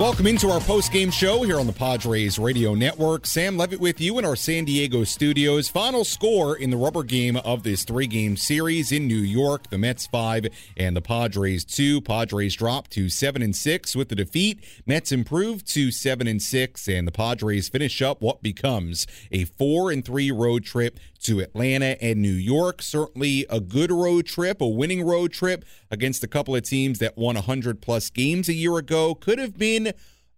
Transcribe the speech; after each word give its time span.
Welcome 0.00 0.28
into 0.28 0.48
our 0.48 0.60
post-game 0.60 1.10
show 1.10 1.42
here 1.42 1.60
on 1.60 1.66
the 1.66 1.74
Padres 1.74 2.38
Radio 2.38 2.72
Network. 2.72 3.26
Sam 3.26 3.58
Levitt 3.58 3.80
with 3.80 4.00
you 4.00 4.18
in 4.18 4.24
our 4.24 4.34
San 4.34 4.64
Diego 4.64 5.04
studios. 5.04 5.68
Final 5.68 6.06
score 6.06 6.56
in 6.56 6.70
the 6.70 6.78
rubber 6.78 7.02
game 7.02 7.36
of 7.36 7.64
this 7.64 7.84
three-game 7.84 8.38
series 8.38 8.92
in 8.92 9.06
New 9.06 9.18
York: 9.18 9.68
the 9.68 9.76
Mets 9.76 10.06
five 10.06 10.46
and 10.74 10.96
the 10.96 11.02
Padres 11.02 11.66
two. 11.66 12.00
Padres 12.00 12.54
dropped 12.54 12.92
to 12.92 13.10
seven 13.10 13.42
and 13.42 13.54
six 13.54 13.94
with 13.94 14.08
the 14.08 14.14
defeat. 14.14 14.64
Mets 14.86 15.12
improved 15.12 15.66
to 15.74 15.90
seven 15.90 16.26
and 16.26 16.40
six, 16.40 16.88
and 16.88 17.06
the 17.06 17.12
Padres 17.12 17.68
finish 17.68 18.00
up 18.00 18.22
what 18.22 18.42
becomes 18.42 19.06
a 19.30 19.44
four 19.44 19.90
and 19.90 20.02
three 20.02 20.30
road 20.30 20.64
trip 20.64 20.98
to 21.24 21.40
Atlanta 21.40 22.02
and 22.02 22.22
New 22.22 22.32
York. 22.32 22.82
Certainly 22.82 23.46
a 23.50 23.60
good 23.60 23.90
road 23.90 24.26
trip, 24.26 24.60
a 24.60 24.66
winning 24.66 25.04
road 25.04 25.32
trip 25.32 25.64
against 25.90 26.24
a 26.24 26.28
couple 26.28 26.56
of 26.56 26.62
teams 26.62 26.98
that 26.98 27.18
won 27.18 27.34
100 27.34 27.82
plus 27.82 28.10
games 28.10 28.48
a 28.48 28.54
year 28.54 28.78
ago. 28.78 29.14
Could 29.14 29.38
have 29.38 29.58
been 29.58 29.89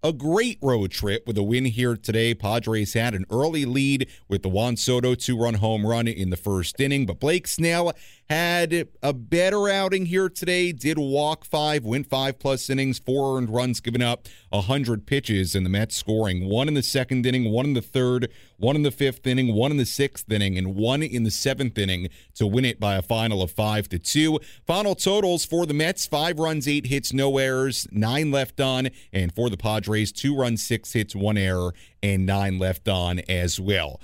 a 0.02 0.12
great 0.12 0.58
road 0.60 0.90
trip 0.90 1.26
with 1.26 1.38
a 1.38 1.42
win 1.42 1.64
here 1.64 1.96
today. 1.96 2.34
Padres 2.34 2.94
had 2.94 3.14
an 3.14 3.24
early 3.30 3.64
lead 3.64 4.08
with 4.28 4.42
the 4.42 4.48
Juan 4.48 4.76
Soto 4.76 5.14
two 5.14 5.38
run 5.38 5.54
home 5.54 5.86
run 5.86 6.08
in 6.08 6.30
the 6.30 6.36
first 6.36 6.80
inning, 6.80 7.06
but 7.06 7.20
Blake 7.20 7.46
Snell 7.46 7.92
had 8.30 8.88
a 9.02 9.12
better 9.12 9.68
outing 9.68 10.06
here 10.06 10.28
today. 10.28 10.72
Did 10.72 10.98
walk 10.98 11.44
five, 11.44 11.84
went 11.84 12.08
five 12.08 12.38
plus 12.38 12.70
innings, 12.70 12.98
four 12.98 13.36
earned 13.36 13.50
runs 13.50 13.80
given 13.80 14.00
up, 14.00 14.26
100 14.50 15.06
pitches, 15.06 15.54
and 15.54 15.66
the 15.66 15.70
Mets 15.70 15.96
scoring 15.96 16.48
one 16.48 16.68
in 16.68 16.74
the 16.74 16.82
second 16.82 17.26
inning, 17.26 17.50
one 17.50 17.66
in 17.66 17.74
the 17.74 17.82
third, 17.82 18.30
one 18.56 18.76
in 18.76 18.82
the 18.82 18.90
fifth 18.90 19.26
inning, 19.26 19.54
one 19.54 19.70
in 19.70 19.76
the 19.76 19.84
sixth 19.84 20.30
inning, 20.30 20.56
and 20.56 20.74
one 20.74 21.02
in 21.02 21.24
the 21.24 21.30
seventh 21.30 21.76
inning 21.76 22.08
to 22.34 22.46
win 22.46 22.64
it 22.64 22.80
by 22.80 22.94
a 22.94 23.02
final 23.02 23.42
of 23.42 23.50
five 23.50 23.88
to 23.90 23.98
two. 23.98 24.38
Final 24.66 24.94
totals 24.94 25.44
for 25.44 25.66
the 25.66 25.74
Mets: 25.74 26.06
five 26.06 26.38
runs, 26.38 26.66
eight 26.66 26.86
hits, 26.86 27.12
no 27.12 27.38
errors, 27.38 27.86
nine 27.90 28.30
left 28.30 28.60
on, 28.60 28.88
and 29.12 29.34
for 29.34 29.50
the 29.50 29.56
Padres, 29.56 30.12
two 30.12 30.34
runs, 30.34 30.62
six 30.62 30.92
hits, 30.92 31.14
one 31.14 31.36
error, 31.36 31.74
and 32.02 32.24
nine 32.24 32.58
left 32.58 32.88
on 32.88 33.20
as 33.28 33.60
well. 33.60 34.00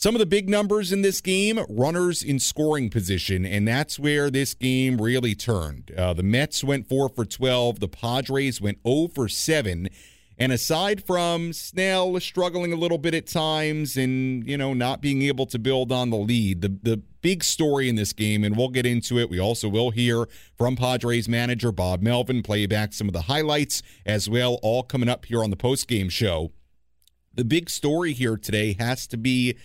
Some 0.00 0.14
of 0.14 0.20
the 0.20 0.26
big 0.26 0.48
numbers 0.48 0.92
in 0.92 1.02
this 1.02 1.20
game 1.20 1.58
runners 1.68 2.22
in 2.22 2.38
scoring 2.38 2.88
position, 2.88 3.44
and 3.44 3.66
that's 3.66 3.98
where 3.98 4.30
this 4.30 4.54
game 4.54 5.02
really 5.02 5.34
turned. 5.34 5.90
Uh, 5.90 6.14
the 6.14 6.22
Mets 6.22 6.62
went 6.62 6.88
4 6.88 7.08
for 7.08 7.24
12, 7.24 7.80
the 7.80 7.88
Padres 7.88 8.60
went 8.60 8.78
0 8.86 9.08
for 9.12 9.28
7. 9.28 9.88
And 10.38 10.52
aside 10.52 11.02
from 11.02 11.52
Snell 11.52 12.20
struggling 12.20 12.72
a 12.72 12.76
little 12.76 12.98
bit 12.98 13.12
at 13.12 13.26
times 13.26 13.96
and, 13.96 14.48
you 14.48 14.56
know, 14.56 14.72
not 14.72 15.02
being 15.02 15.22
able 15.22 15.46
to 15.46 15.58
build 15.58 15.90
on 15.90 16.10
the 16.10 16.16
lead, 16.16 16.60
the, 16.60 16.78
the 16.80 16.98
big 17.20 17.42
story 17.42 17.88
in 17.88 17.96
this 17.96 18.12
game, 18.12 18.44
and 18.44 18.56
we'll 18.56 18.68
get 18.68 18.86
into 18.86 19.18
it. 19.18 19.28
We 19.28 19.40
also 19.40 19.68
will 19.68 19.90
hear 19.90 20.28
from 20.56 20.76
Padres 20.76 21.28
manager 21.28 21.72
Bob 21.72 22.02
Melvin, 22.02 22.44
play 22.44 22.66
back 22.66 22.92
some 22.92 23.08
of 23.08 23.14
the 23.14 23.22
highlights 23.22 23.82
as 24.06 24.30
well, 24.30 24.60
all 24.62 24.84
coming 24.84 25.08
up 25.08 25.24
here 25.24 25.42
on 25.42 25.50
the 25.50 25.56
post 25.56 25.88
game 25.88 26.08
show. 26.08 26.52
The 27.34 27.44
big 27.44 27.68
story 27.68 28.12
here 28.12 28.36
today 28.36 28.76
has 28.78 29.08
to 29.08 29.16
be 29.16 29.56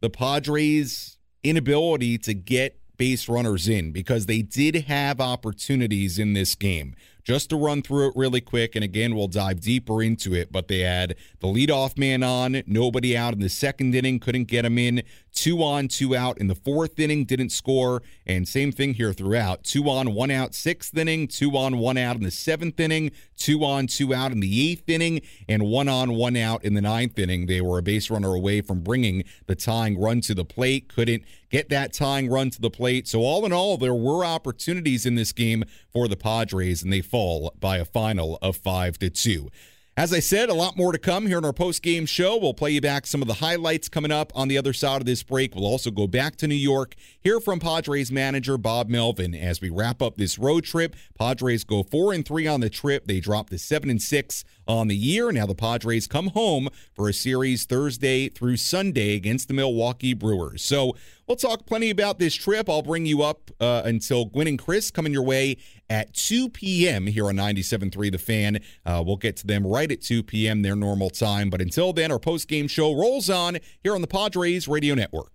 the 0.00 0.10
Padres' 0.10 1.18
inability 1.42 2.18
to 2.18 2.34
get 2.34 2.78
base 2.96 3.28
runners 3.28 3.68
in 3.68 3.92
because 3.92 4.26
they 4.26 4.42
did 4.42 4.74
have 4.74 5.20
opportunities 5.20 6.18
in 6.18 6.34
this 6.34 6.54
game. 6.54 6.94
Just 7.24 7.50
to 7.50 7.56
run 7.56 7.82
through 7.82 8.08
it 8.08 8.14
really 8.16 8.40
quick, 8.40 8.74
and 8.74 8.84
again, 8.84 9.14
we'll 9.14 9.28
dive 9.28 9.60
deeper 9.60 10.02
into 10.02 10.34
it, 10.34 10.50
but 10.50 10.68
they 10.68 10.80
had 10.80 11.16
the 11.40 11.48
leadoff 11.48 11.98
man 11.98 12.22
on, 12.22 12.62
nobody 12.66 13.16
out 13.16 13.34
in 13.34 13.40
the 13.40 13.48
second 13.48 13.94
inning, 13.94 14.18
couldn't 14.18 14.44
get 14.44 14.64
him 14.64 14.78
in. 14.78 15.02
Two 15.32 15.62
on, 15.62 15.88
two 15.88 16.16
out 16.16 16.38
in 16.38 16.48
the 16.48 16.54
fourth 16.54 16.98
inning, 16.98 17.24
didn't 17.24 17.50
score. 17.50 18.02
And 18.26 18.48
same 18.48 18.72
thing 18.72 18.94
here 18.94 19.12
throughout. 19.12 19.64
Two 19.64 19.88
on, 19.88 20.12
one 20.14 20.30
out, 20.30 20.54
sixth 20.54 20.96
inning, 20.96 21.28
two 21.28 21.56
on, 21.56 21.78
one 21.78 21.96
out 21.96 22.16
in 22.16 22.22
the 22.22 22.30
seventh 22.30 22.80
inning, 22.80 23.12
two 23.36 23.64
on, 23.64 23.86
two 23.86 24.12
out 24.12 24.32
in 24.32 24.40
the 24.40 24.70
eighth 24.70 24.88
inning, 24.88 25.22
and 25.48 25.62
one 25.62 25.88
on, 25.88 26.14
one 26.14 26.36
out 26.36 26.64
in 26.64 26.74
the 26.74 26.80
ninth 26.80 27.18
inning. 27.18 27.46
They 27.46 27.60
were 27.60 27.78
a 27.78 27.82
base 27.82 28.10
runner 28.10 28.34
away 28.34 28.60
from 28.60 28.80
bringing 28.80 29.24
the 29.46 29.54
tying 29.54 30.00
run 30.00 30.20
to 30.22 30.34
the 30.34 30.44
plate, 30.44 30.88
couldn't 30.88 31.22
get 31.50 31.68
that 31.68 31.92
tying 31.92 32.28
run 32.28 32.50
to 32.50 32.60
the 32.60 32.70
plate. 32.70 33.06
So, 33.06 33.20
all 33.20 33.44
in 33.44 33.52
all, 33.52 33.76
there 33.76 33.94
were 33.94 34.24
opportunities 34.24 35.06
in 35.06 35.14
this 35.14 35.32
game 35.32 35.64
for 35.92 36.08
the 36.08 36.16
Padres, 36.16 36.82
and 36.82 36.92
they 36.92 37.00
fall 37.10 37.52
by 37.58 37.78
a 37.78 37.84
final 37.84 38.38
of 38.40 38.56
five 38.56 38.98
to 38.98 39.10
two. 39.10 39.50
As 39.96 40.14
I 40.14 40.20
said, 40.20 40.48
a 40.48 40.54
lot 40.54 40.78
more 40.78 40.92
to 40.92 40.98
come 40.98 41.26
here 41.26 41.36
in 41.36 41.44
our 41.44 41.52
post 41.52 41.82
game 41.82 42.06
show. 42.06 42.38
We'll 42.38 42.54
play 42.54 42.70
you 42.70 42.80
back 42.80 43.06
some 43.06 43.20
of 43.20 43.28
the 43.28 43.34
highlights 43.34 43.88
coming 43.88 44.12
up 44.12 44.32
on 44.34 44.48
the 44.48 44.56
other 44.56 44.72
side 44.72 45.02
of 45.02 45.06
this 45.06 45.22
break. 45.22 45.54
We'll 45.54 45.66
also 45.66 45.90
go 45.90 46.06
back 46.06 46.36
to 46.36 46.46
New 46.46 46.54
York, 46.54 46.94
hear 47.20 47.38
from 47.38 47.58
Padres 47.58 48.10
manager 48.10 48.56
Bob 48.56 48.88
Melvin 48.88 49.34
as 49.34 49.60
we 49.60 49.68
wrap 49.68 50.00
up 50.00 50.16
this 50.16 50.38
road 50.38 50.64
trip. 50.64 50.96
Padres 51.18 51.64
go 51.64 51.82
four 51.82 52.14
and 52.14 52.24
three 52.24 52.46
on 52.46 52.60
the 52.60 52.70
trip. 52.70 53.06
They 53.06 53.20
drop 53.20 53.50
to 53.50 53.58
seven 53.58 53.90
and 53.90 54.00
six 54.00 54.42
on 54.66 54.88
the 54.88 54.96
year. 54.96 55.32
Now 55.32 55.44
the 55.44 55.54
Padres 55.54 56.06
come 56.06 56.28
home 56.28 56.70
for 56.94 57.08
a 57.08 57.12
series 57.12 57.66
Thursday 57.66 58.28
through 58.28 58.56
Sunday 58.56 59.16
against 59.16 59.48
the 59.48 59.54
Milwaukee 59.54 60.14
Brewers. 60.14 60.62
So 60.62 60.96
we'll 61.30 61.36
talk 61.36 61.64
plenty 61.64 61.90
about 61.90 62.18
this 62.18 62.34
trip. 62.34 62.68
I'll 62.68 62.82
bring 62.82 63.06
you 63.06 63.22
up 63.22 63.52
uh, 63.60 63.82
until 63.84 64.24
Gwynn 64.24 64.48
and 64.48 64.58
Chris 64.58 64.90
coming 64.90 65.12
your 65.12 65.22
way 65.22 65.58
at 65.88 66.12
2 66.12 66.48
p.m. 66.48 67.06
here 67.06 67.26
on 67.26 67.36
97.3 67.36 68.10
The 68.10 68.18
Fan. 68.18 68.58
Uh, 68.84 69.00
we'll 69.06 69.16
get 69.16 69.36
to 69.36 69.46
them 69.46 69.64
right 69.64 69.90
at 69.92 70.02
2 70.02 70.24
p.m., 70.24 70.62
their 70.62 70.74
normal 70.74 71.08
time. 71.08 71.48
But 71.48 71.62
until 71.62 71.92
then, 71.92 72.10
our 72.10 72.18
post 72.18 72.48
game 72.48 72.66
show 72.66 72.92
rolls 72.92 73.30
on 73.30 73.58
here 73.80 73.94
on 73.94 74.00
the 74.00 74.08
Padres 74.08 74.66
Radio 74.66 74.96
Network. 74.96 75.30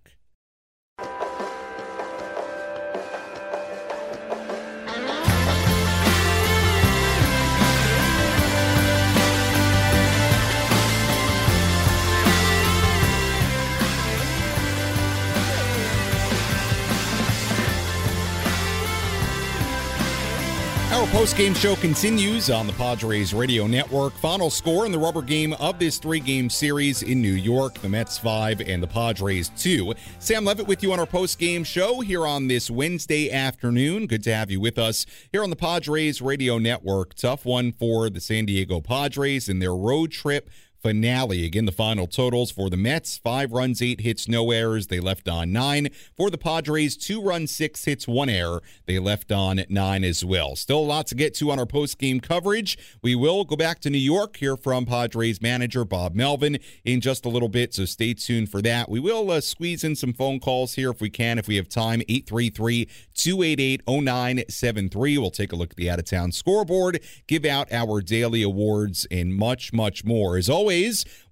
Post-game 21.16 21.54
show 21.54 21.74
continues 21.76 22.50
on 22.50 22.66
the 22.66 22.72
Padres 22.74 23.32
Radio 23.32 23.66
Network. 23.66 24.12
Final 24.12 24.50
score 24.50 24.84
in 24.84 24.92
the 24.92 24.98
rubber 24.98 25.22
game 25.22 25.54
of 25.54 25.78
this 25.78 25.96
three-game 25.96 26.50
series 26.50 27.02
in 27.02 27.22
New 27.22 27.32
York: 27.32 27.72
the 27.80 27.88
Mets 27.88 28.18
five 28.18 28.60
and 28.60 28.82
the 28.82 28.86
Padres 28.86 29.48
two. 29.56 29.94
Sam 30.18 30.44
Levitt 30.44 30.66
with 30.66 30.82
you 30.82 30.92
on 30.92 31.00
our 31.00 31.06
post-game 31.06 31.64
show 31.64 32.00
here 32.00 32.26
on 32.26 32.48
this 32.48 32.70
Wednesday 32.70 33.32
afternoon. 33.32 34.06
Good 34.06 34.24
to 34.24 34.34
have 34.34 34.50
you 34.50 34.60
with 34.60 34.76
us 34.76 35.06
here 35.32 35.42
on 35.42 35.48
the 35.48 35.56
Padres 35.56 36.20
Radio 36.20 36.58
Network. 36.58 37.14
Tough 37.14 37.46
one 37.46 37.72
for 37.72 38.10
the 38.10 38.20
San 38.20 38.44
Diego 38.44 38.82
Padres 38.82 39.48
in 39.48 39.58
their 39.58 39.74
road 39.74 40.12
trip 40.12 40.50
finale. 40.86 41.44
Again, 41.44 41.64
the 41.64 41.72
final 41.72 42.06
totals 42.06 42.52
for 42.52 42.70
the 42.70 42.76
Mets 42.76 43.18
five 43.18 43.50
runs, 43.50 43.82
eight 43.82 44.02
hits, 44.02 44.28
no 44.28 44.52
errors. 44.52 44.86
They 44.86 45.00
left 45.00 45.28
on 45.28 45.52
nine. 45.52 45.88
For 46.16 46.30
the 46.30 46.38
Padres, 46.38 46.96
two 46.96 47.20
runs, 47.20 47.50
six 47.50 47.84
hits, 47.86 48.06
one 48.06 48.28
error. 48.28 48.62
They 48.86 49.00
left 49.00 49.32
on 49.32 49.64
nine 49.68 50.04
as 50.04 50.24
well. 50.24 50.54
Still 50.54 50.78
a 50.78 50.86
lot 50.86 51.08
to 51.08 51.16
get 51.16 51.34
to 51.34 51.50
on 51.50 51.58
our 51.58 51.66
post 51.66 51.98
game 51.98 52.20
coverage. 52.20 52.78
We 53.02 53.16
will 53.16 53.42
go 53.42 53.56
back 53.56 53.80
to 53.80 53.90
New 53.90 53.98
York, 53.98 54.36
hear 54.36 54.56
from 54.56 54.86
Padres 54.86 55.42
manager 55.42 55.84
Bob 55.84 56.14
Melvin 56.14 56.60
in 56.84 57.00
just 57.00 57.24
a 57.24 57.28
little 57.28 57.48
bit, 57.48 57.74
so 57.74 57.84
stay 57.84 58.14
tuned 58.14 58.48
for 58.48 58.62
that. 58.62 58.88
We 58.88 59.00
will 59.00 59.28
uh, 59.32 59.40
squeeze 59.40 59.82
in 59.82 59.96
some 59.96 60.12
phone 60.12 60.38
calls 60.38 60.74
here 60.74 60.90
if 60.90 61.00
we 61.00 61.10
can, 61.10 61.36
if 61.36 61.48
we 61.48 61.56
have 61.56 61.68
time. 61.68 62.00
833 62.02 62.88
288 63.14 63.82
0973. 63.88 65.18
We'll 65.18 65.30
take 65.32 65.52
a 65.52 65.56
look 65.56 65.70
at 65.72 65.76
the 65.76 65.90
out 65.90 65.98
of 65.98 66.04
town 66.04 66.30
scoreboard, 66.30 67.00
give 67.26 67.44
out 67.44 67.72
our 67.72 68.00
daily 68.00 68.44
awards, 68.44 69.04
and 69.10 69.34
much, 69.34 69.72
much 69.72 70.04
more. 70.04 70.36
As 70.36 70.48
always, 70.48 70.75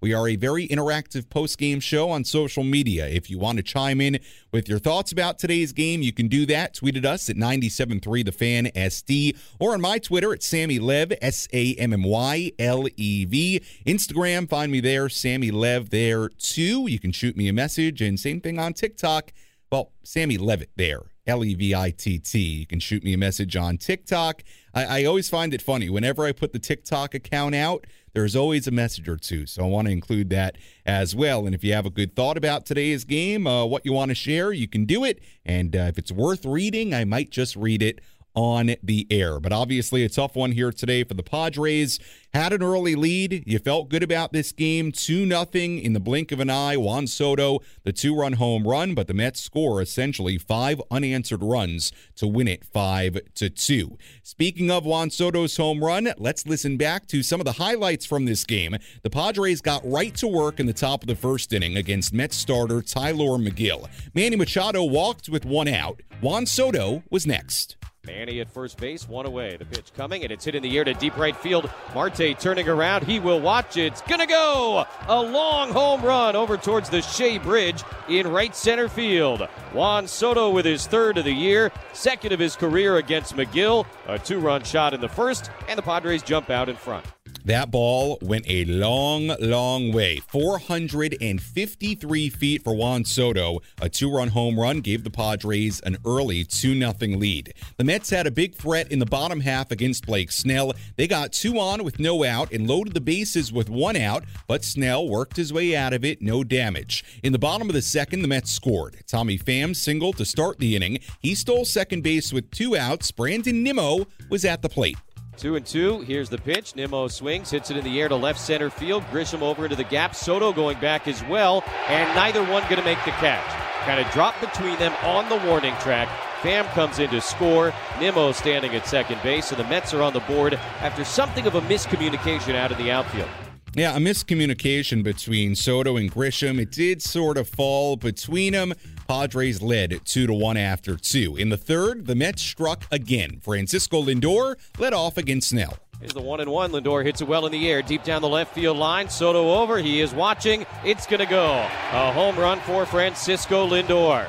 we 0.01 0.15
are 0.15 0.29
a 0.29 0.37
very 0.37 0.67
interactive 0.69 1.29
post 1.29 1.59
game 1.59 1.81
show 1.81 2.11
on 2.11 2.25
social 2.25 2.65
media. 2.65 3.07
If 3.07 3.29
you 3.29 3.39
want 3.39 3.59
to 3.59 3.63
chime 3.63 4.01
in 4.01 4.19
with 4.53 4.69
your 4.69 4.79
thoughts 4.79 5.13
about 5.13 5.39
today's 5.39 5.73
game, 5.73 6.03
you 6.03 6.13
can 6.13 6.29
do 6.29 6.47
that. 6.47 6.75
Tweet 6.75 6.97
at 6.97 7.05
us 7.05 7.29
at 7.29 7.37
973 7.37 8.23
The 8.23 8.33
Fan 8.33 8.67
SD 8.67 9.37
or 9.59 9.75
on 9.75 9.81
my 9.81 9.99
Twitter 9.99 10.33
at 10.33 10.43
Sammy 10.43 10.79
Lev, 10.79 11.13
S 11.21 11.49
A 11.53 11.75
M 11.75 11.93
M 11.93 12.03
Y 12.03 12.53
L 12.59 12.87
E 12.97 13.25
V. 13.25 13.61
Instagram, 13.87 14.49
find 14.49 14.73
me 14.73 14.81
there, 14.81 15.09
Sammy 15.09 15.51
Lev 15.51 15.91
there 15.91 16.29
too. 16.29 16.87
You 16.89 16.99
can 16.99 17.13
shoot 17.13 17.37
me 17.37 17.49
a 17.49 17.53
message, 17.53 18.01
and 18.01 18.19
same 18.19 18.41
thing 18.41 18.59
on 18.59 18.73
TikTok. 18.73 19.33
Well, 19.71 19.93
Sammy 20.03 20.39
Levitt 20.39 20.71
there 20.77 21.03
L 21.27 21.45
E 21.45 21.55
V 21.55 21.75
I 21.75 21.91
T 21.91 22.19
T. 22.19 22.39
You 22.39 22.67
can 22.67 22.81
shoot 22.81 23.03
me 23.03 23.13
a 23.13 23.19
message 23.19 23.57
on 23.57 23.79
TikTok. 23.79 24.43
I, 24.75 25.03
I 25.03 25.05
always 25.05 25.29
find 25.29 25.55
it 25.55 25.63
funny. 25.63 25.89
Whenever 25.89 26.25
I 26.25 26.33
put 26.33 26.53
the 26.53 26.59
TikTok 26.59 27.15
account 27.15 27.55
out, 27.55 27.87
there's 28.13 28.37
always 28.37 28.67
a 28.67 28.71
message 28.71 29.09
or 29.09 29.17
two. 29.17 29.47
So 29.47 29.65
I 29.65 29.67
want 29.67 29.89
to 29.89 29.93
include 29.93 30.31
that 30.31 30.57
as 30.87 31.17
well. 31.17 31.47
And 31.47 31.55
if 31.55 31.65
you 31.65 31.73
have 31.73 31.87
a 31.87 31.91
good 31.91 32.15
thought 32.15 32.37
about 32.37 32.65
today's 32.65 33.05
game, 33.05 33.47
uh, 33.47 33.65
what 33.65 33.85
you 33.85 33.93
want 33.93 34.11
to 34.11 34.15
share, 34.15 34.53
you 34.53 34.69
can 34.69 34.85
do 34.85 35.05
it. 35.05 35.21
And 35.45 35.75
uh, 35.75 35.81
if 35.81 35.99
it's 35.99 36.13
worth 36.13 36.45
reading, 36.45 36.95
I 36.95 37.05
might 37.05 37.31
just 37.31 37.57
read 37.57 37.83
it 37.83 38.01
on 38.35 38.75
the 38.83 39.07
air. 39.11 39.41
But 39.41 39.53
obviously, 39.53 40.05
a 40.05 40.09
tough 40.09 40.35
one 40.37 40.53
here 40.53 40.73
today 40.73 41.05
for 41.05 41.15
the 41.15 41.23
Padres. 41.23 41.99
Had 42.33 42.53
an 42.53 42.65
early 42.65 42.97
lead. 42.97 43.45
You 43.47 43.61
felt 43.61 43.89
good 43.89 44.03
about 44.03 44.33
this 44.33 44.51
game. 44.51 44.91
2 44.91 45.25
nothing 45.25 45.79
in 45.79 45.93
the 45.93 46.01
blink 46.01 46.33
of 46.33 46.41
an 46.41 46.51
eye. 46.51 46.77
Juan 46.77 47.07
Soto, 47.07 47.61
the 47.85 47.93
two 47.93 48.17
run 48.17 48.35
home 48.35 48.67
run, 48.67 48.93
but 48.95 49.07
the 49.07 49.15
Mets 49.15 49.41
score 49.41 49.81
essentially 49.81 50.37
five 50.37 50.83
unanswered 50.91 51.45
runs 51.45 51.93
to 52.17 52.27
win 52.27 52.49
it 52.49 52.65
5 52.65 53.21
to 53.37 53.51
2. 53.51 53.99
Speaking 54.25 54.69
of 54.69 54.85
Juan 54.85 55.11
Soto's 55.11 55.57
home 55.57 55.85
run, 55.85 56.13
let's 56.19 56.45
listen 56.45 56.77
back 56.77 57.07
to 57.07 57.23
some 57.23 57.41
of 57.41 57.45
the 57.45 57.53
highlights 57.53 58.05
from 58.05 58.25
this 58.25 58.43
game. 58.43 58.77
The 59.05 59.11
Padres 59.11 59.61
got 59.61 59.89
right 59.89 60.15
to 60.17 60.27
work 60.27 60.59
in 60.59 60.67
the 60.67 60.73
top 60.73 61.03
of 61.03 61.07
the 61.07 61.15
first 61.15 61.53
inning 61.53 61.77
against 61.77 62.13
Mets 62.13 62.37
starter 62.37 62.83
Tylor 62.83 63.39
Megill. 63.39 63.89
Manny 64.13 64.35
Machado 64.35 64.83
walked 64.83 65.29
with 65.29 65.45
one 65.45 65.69
out. 65.69 66.03
Juan 66.21 66.47
Soto 66.47 67.05
was 67.11 67.29
next. 67.29 67.77
Manny 68.07 68.41
at 68.41 68.51
first 68.51 68.79
base, 68.79 69.09
one 69.09 69.27
away. 69.27 69.57
The 69.57 69.65
pitch 69.65 69.93
coming, 69.97 70.23
and 70.23 70.33
it's 70.33 70.45
hit 70.45 70.55
in 70.55 70.63
the 70.63 70.77
air 70.77 70.85
to 70.85 70.95
deep 70.95 71.17
right 71.17 71.37
field. 71.37 71.71
Marte 71.95 72.39
turning 72.39 72.69
around. 72.69 73.05
He 73.05 73.21
will 73.21 73.41
watch. 73.41 73.77
It's 73.77 74.01
to 74.03 74.27
go. 74.27 74.87
A 75.09 75.23
long 75.23 75.71
home 75.71 76.03
run 76.03 76.37
over 76.37 76.57
towards 76.57 76.89
the 76.91 77.03
Shea 77.03 77.39
Bridge 77.39 77.83
in 78.09 78.29
right 78.29 78.55
center 78.55 78.89
field. 78.89 79.49
Juan 79.73 80.07
Soto 80.07 80.51
with 80.51 80.65
his 80.65 80.87
third 80.87 81.19
of 81.19 81.25
the 81.25 81.33
year, 81.33 81.73
second 81.93 82.33
of 82.33 82.41
his 82.41 82.57
career 82.57 82.97
against 82.97 83.37
Megill. 83.37 83.87
A 84.07 84.19
two 84.19 84.39
run 84.39 84.63
shot 84.63 84.95
in 84.95 85.01
the 85.01 85.09
first, 85.09 85.51
and 85.69 85.79
the 85.79 85.83
Padres 85.83 86.23
jump 86.23 86.51
out 86.51 86.69
in 86.69 86.77
front. 86.77 87.05
That 87.47 87.71
ball 87.71 88.19
went 88.23 88.47
a 88.49 88.65
long, 88.65 89.27
long 89.39 89.93
way. 89.93 90.23
453 90.29 92.29
feet 92.31 92.65
for 92.65 92.75
Juan 92.75 93.05
Soto. 93.05 93.61
A 93.83 93.91
two 93.91 94.11
run 94.11 94.29
home 94.29 94.59
run 94.59 94.81
gave 94.81 95.05
the 95.05 95.11
Padres 95.11 95.79
an 95.81 95.99
early 96.07 96.45
2 96.45 96.79
0 96.79 96.95
lead. 97.19 97.53
The 97.77 97.85
Mets 97.85 98.09
had 98.09 98.27
a 98.27 98.31
big 98.31 98.55
threat 98.55 98.91
in 98.91 98.99
the 98.99 99.05
bottom 99.05 99.41
half 99.41 99.71
against 99.71 100.07
Blake 100.07 100.33
Snell. 100.33 100.73
They 100.97 101.07
got 101.07 101.35
two 101.35 101.59
on 101.59 101.85
with 101.85 102.01
no 102.01 102.25
out 102.25 102.51
and 102.51 102.67
loaded 102.67 102.95
the 102.95 103.03
bases 103.03 103.53
with 103.53 103.69
one 103.69 103.97
out, 103.97 104.25
but 104.47 104.65
Snell 104.65 105.07
worked 105.07 105.37
his 105.37 105.53
way 105.53 105.77
out 105.77 105.93
of 105.93 106.03
it, 106.03 106.23
no 106.23 106.45
damage. 106.45 107.05
In 107.23 107.33
the 107.33 107.39
bottom 107.39 107.69
of 107.69 107.75
the 107.75 107.83
second, 107.83 108.23
the 108.23 108.29
Mets 108.29 108.53
scored. 108.53 108.97
Tommy 109.07 109.37
Pham 109.37 109.77
singled 109.77 110.17
to 110.17 110.25
start 110.25 110.59
the 110.59 110.77
inning. 110.77 110.99
He 111.21 111.35
stole 111.35 111.67
second 111.67 112.03
base 112.03 112.33
with 112.33 112.51
two 112.53 112.75
outs. 112.75 113.11
Brandon 113.11 113.63
Nimmo 113.63 114.07
was 114.31 114.47
at 114.47 114.63
the 114.63 114.71
plate. 114.71 114.97
Two 115.37 115.57
and 115.57 115.67
two. 115.67 116.01
Here's 116.01 116.29
the 116.29 116.39
pitch. 116.39 116.77
Nimmo 116.77 117.09
swings, 117.09 117.51
hits 117.51 117.71
it 117.71 117.77
in 117.77 117.85
the 117.85 118.01
air 118.01 118.09
to 118.09 118.17
left 118.17 118.39
center 118.39 118.71
field. 118.71 119.03
Grisham 119.13 119.43
over 119.43 119.65
into 119.65 119.77
the 119.77 119.85
gap. 119.85 120.15
Soto 120.15 120.53
going 120.53 120.79
back 120.81 121.09
as 121.09 121.23
well, 121.25 121.65
and 121.89 122.15
neither 122.15 122.43
one 122.43 122.63
going 122.65 122.77
to 122.77 122.85
make 122.85 123.03
the 123.05 123.11
catch. 123.13 123.45
Kind 123.85 124.01
of 124.01 124.11
dropped 124.13 124.41
between 124.41 124.79
them 124.79 124.93
on 125.03 125.29
the 125.29 125.47
warning 125.47 125.75
track. 125.81 126.09
Pham 126.41 126.65
comes 126.73 126.99
in 126.99 127.11
to 127.11 127.21
score. 127.21 127.73
Nimmo 127.99 128.33
standing 128.33 128.75
at 128.75 128.87
second 128.87 129.21
base, 129.23 129.51
and 129.51 129.59
the 129.59 129.69
Mets 129.69 129.93
are 129.93 130.03
on 130.03 130.13
the 130.13 130.21
board 130.21 130.55
after 130.81 131.05
something 131.05 131.47
of 131.47 131.55
a 131.55 131.61
miscommunication 131.63 132.55
out 132.55 132.71
in 132.71 132.79
the 132.79 132.91
outfield. 132.91 133.29
Yeah, 133.77 133.97
a 133.97 133.99
miscommunication 133.99 135.03
between 135.03 135.57
Soto 135.57 135.97
and 135.97 136.13
Grisham. 136.13 136.61
It 136.61 136.71
did 136.71 137.03
sort 137.03 137.37
of 137.37 137.49
fall 137.49 137.97
between 137.97 138.53
them. 138.53 138.73
Padres 139.09 139.63
led 139.63 140.01
2 140.05 140.29
to 140.29 140.33
1 140.33 140.57
after 140.57 140.97
2. 140.97 141.37
In 141.37 141.49
the 141.49 141.57
third, 141.57 142.07
the 142.07 142.15
Mets 142.15 142.41
struck 142.41 142.85
again. 142.93 143.41
Francisco 143.43 144.01
Lindor 144.01 144.55
led 144.79 144.95
off 144.95 145.19
against 145.19 145.49
Snell. 145.49 145.77
Here's 145.99 146.13
the 146.13 146.23
one 146.23 146.41
and 146.41 146.51
one. 146.53 146.71
Lindor 146.71 147.05
hits 147.05 147.21
it 147.21 147.27
well 147.27 147.47
in 147.47 147.53
the 147.53 147.69
air, 147.69 147.83
deep 147.83 148.05
down 148.05 148.23
the 148.23 148.29
left 148.29 148.55
field 148.55 148.77
line. 148.77 149.09
Soto 149.09 149.55
over. 149.55 149.79
He 149.79 150.01
is 150.01 150.15
watching. 150.15 150.67
It's 150.85 151.07
going 151.07 151.21
to 151.21 151.27
go. 151.27 151.53
A 151.93 152.13
home 152.13 152.37
run 152.37 152.61
for 152.61 152.87
Francisco 152.87 153.67
Lindor. 153.67 154.29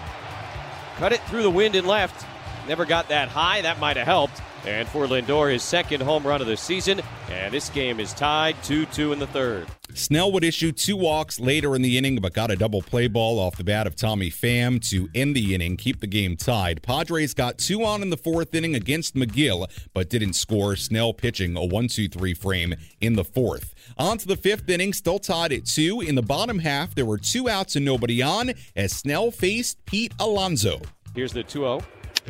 Cut 0.97 1.13
it 1.13 1.21
through 1.27 1.43
the 1.43 1.51
wind 1.51 1.75
and 1.75 1.85
left. 1.85 2.25
Never 2.67 2.85
got 2.85 3.09
that 3.09 3.29
high. 3.29 3.61
That 3.61 3.79
might 3.79 3.97
have 3.97 4.07
helped. 4.07 4.41
And 4.65 4.87
for 4.87 5.05
Lindor, 5.05 5.51
his 5.51 5.61
second 5.61 6.01
home 6.01 6.25
run 6.25 6.41
of 6.41 6.47
the 6.47 6.57
season. 6.57 7.01
And 7.29 7.53
this 7.53 7.69
game 7.69 7.99
is 7.99 8.13
tied 8.13 8.55
2 8.63 8.87
2 8.87 9.13
in 9.13 9.19
the 9.19 9.27
third. 9.27 9.67
Snell 9.93 10.31
would 10.31 10.43
issue 10.43 10.71
two 10.71 10.97
walks 10.97 11.39
later 11.39 11.75
in 11.75 11.81
the 11.81 11.97
inning, 11.97 12.17
but 12.17 12.33
got 12.33 12.51
a 12.51 12.55
double 12.55 12.81
play 12.81 13.07
ball 13.07 13.39
off 13.39 13.55
the 13.55 13.63
bat 13.63 13.87
of 13.87 13.95
Tommy 13.95 14.29
Pham 14.29 14.81
to 14.89 15.07
end 15.13 15.35
the 15.35 15.53
inning, 15.53 15.77
keep 15.77 16.01
the 16.01 16.07
game 16.07 16.35
tied. 16.35 16.81
Padres 16.81 17.33
got 17.33 17.57
two 17.57 17.85
on 17.85 18.01
in 18.01 18.09
the 18.09 18.17
fourth 18.17 18.53
inning 18.55 18.75
against 18.75 19.15
Megill, 19.15 19.69
but 19.93 20.09
didn't 20.09 20.33
score. 20.33 20.75
Snell 20.75 21.13
pitching 21.13 21.55
a 21.55 21.63
1 21.63 21.87
2 21.87 22.09
3 22.09 22.33
frame 22.33 22.73
in 22.99 23.13
the 23.13 23.23
fourth. 23.23 23.73
On 23.97 24.17
to 24.17 24.27
the 24.27 24.35
fifth 24.35 24.67
inning, 24.67 24.93
still 24.93 25.19
tied 25.19 25.53
at 25.53 25.65
two. 25.65 26.01
In 26.01 26.15
the 26.15 26.23
bottom 26.23 26.59
half, 26.59 26.95
there 26.95 27.05
were 27.05 27.19
two 27.19 27.47
outs 27.47 27.75
and 27.75 27.85
nobody 27.85 28.21
on 28.21 28.53
as 28.75 28.91
Snell 28.91 29.29
faced 29.31 29.85
Pete 29.85 30.13
Alonso. 30.19 30.81
Here's 31.13 31.31
the 31.31 31.43
2 31.43 31.59
0. 31.59 31.81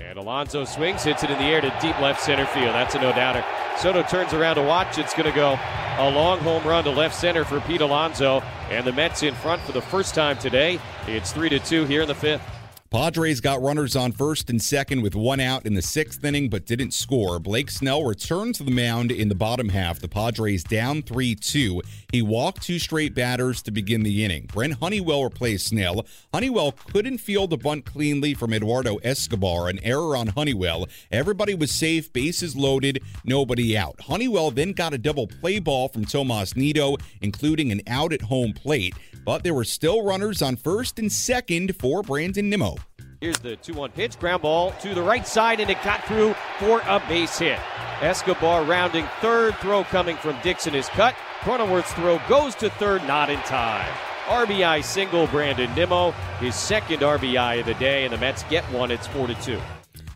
And 0.01 0.17
Alonso 0.19 0.65
swings, 0.65 1.03
hits 1.03 1.23
it 1.23 1.29
in 1.29 1.37
the 1.37 1.45
air 1.45 1.61
to 1.61 1.69
deep 1.81 1.97
left 2.01 2.21
center 2.21 2.45
field. 2.47 2.73
That's 2.73 2.95
a 2.95 2.99
no 2.99 3.13
doubter. 3.13 3.45
Soto 3.77 4.03
turns 4.03 4.33
around 4.33 4.55
to 4.55 4.63
watch. 4.63 4.97
It's 4.97 5.13
going 5.13 5.29
to 5.29 5.35
go 5.35 5.57
a 5.97 6.09
long 6.09 6.39
home 6.39 6.63
run 6.65 6.83
to 6.83 6.89
left 6.89 7.15
center 7.15 7.45
for 7.45 7.61
Pete 7.61 7.79
Alonso. 7.79 8.41
And 8.69 8.85
the 8.85 8.91
Mets 8.91 9.23
in 9.23 9.33
front 9.35 9.61
for 9.61 9.71
the 9.71 9.81
first 9.81 10.13
time 10.13 10.37
today. 10.37 10.79
It's 11.07 11.31
3 11.31 11.47
to 11.49 11.59
2 11.59 11.85
here 11.85 12.01
in 12.01 12.07
the 12.09 12.15
fifth. 12.15 12.41
Padres 12.91 13.41
got 13.41 13.61
runners 13.61 13.95
on 13.95 14.11
first 14.11 14.49
and 14.49 14.61
second 14.61 15.01
with 15.01 15.15
one 15.15 15.39
out 15.39 15.65
in 15.65 15.73
the 15.73 15.81
sixth 15.81 16.23
inning, 16.23 16.49
but 16.49 16.67
didn't 16.67 16.93
score. 16.93 17.39
Blake 17.39 17.71
Snell 17.71 18.03
returned 18.03 18.55
to 18.55 18.63
the 18.63 18.71
mound 18.71 19.11
in 19.11 19.27
the 19.27 19.35
bottom 19.35 19.69
half. 19.69 19.99
The 19.99 20.07
Padres 20.07 20.63
down 20.63 21.01
3 21.01 21.33
2. 21.35 21.81
He 22.11 22.21
walked 22.21 22.61
two 22.61 22.77
straight 22.77 23.15
batters 23.15 23.63
to 23.63 23.71
begin 23.71 24.03
the 24.03 24.23
inning. 24.23 24.45
Brent 24.53 24.75
Honeywell 24.75 25.23
replaced 25.23 25.67
Snell. 25.67 26.05
Honeywell 26.31 26.73
couldn't 26.73 27.17
field 27.17 27.49
the 27.49 27.57
bunt 27.57 27.85
cleanly 27.85 28.35
from 28.35 28.53
Eduardo 28.53 28.97
Escobar, 28.97 29.67
an 29.67 29.79
error 29.79 30.15
on 30.15 30.27
Honeywell. 30.27 30.87
Everybody 31.11 31.55
was 31.55 31.71
safe, 31.71 32.13
bases 32.13 32.55
loaded, 32.55 33.01
nobody 33.25 33.75
out. 33.75 33.99
Honeywell 34.01 34.51
then 34.51 34.73
got 34.73 34.93
a 34.93 34.99
double 34.99 35.27
play 35.27 35.59
ball 35.59 35.89
from 35.89 36.05
Tomas 36.05 36.55
Nido, 36.55 36.97
including 37.19 37.71
an 37.71 37.81
out 37.87 38.13
at 38.13 38.21
home 38.21 38.53
plate, 38.53 38.93
but 39.25 39.43
there 39.43 39.53
were 39.53 39.65
still 39.65 40.03
runners 40.03 40.41
on 40.41 40.55
first 40.55 40.99
and 40.99 41.11
second 41.11 41.75
for 41.75 42.03
Brandon 42.03 42.49
Nimmo. 42.49 42.75
Here's 43.19 43.39
the 43.39 43.55
2 43.55 43.73
1 43.73 43.91
pitch. 43.91 44.19
Ground 44.19 44.43
ball 44.43 44.71
to 44.81 44.93
the 44.93 45.01
right 45.01 45.27
side, 45.27 45.59
and 45.59 45.69
it 45.69 45.81
got 45.83 46.03
through 46.05 46.35
for 46.59 46.81
a 46.81 47.01
base 47.09 47.39
hit. 47.39 47.59
Escobar 48.01 48.63
rounding 48.63 49.07
third. 49.19 49.55
Throw 49.55 49.83
coming 49.85 50.15
from 50.17 50.37
Dixon 50.43 50.75
is 50.75 50.87
cut. 50.89 51.15
Cronenworth's 51.39 51.91
throw 51.93 52.19
goes 52.29 52.55
to 52.55 52.69
third, 52.71 53.01
not 53.07 53.29
in 53.29 53.39
time. 53.39 53.91
RBI 54.25 54.83
single, 54.83 55.27
Brandon 55.27 55.73
Nimmo, 55.75 56.11
his 56.39 56.55
second 56.55 57.01
RBI 57.01 57.59
of 57.59 57.65
the 57.65 57.73
day, 57.75 58.03
and 58.03 58.13
the 58.13 58.17
Mets 58.17 58.43
get 58.43 58.63
one. 58.65 58.91
It's 58.91 59.07
4 59.07 59.27
to 59.27 59.35
2. 59.35 59.59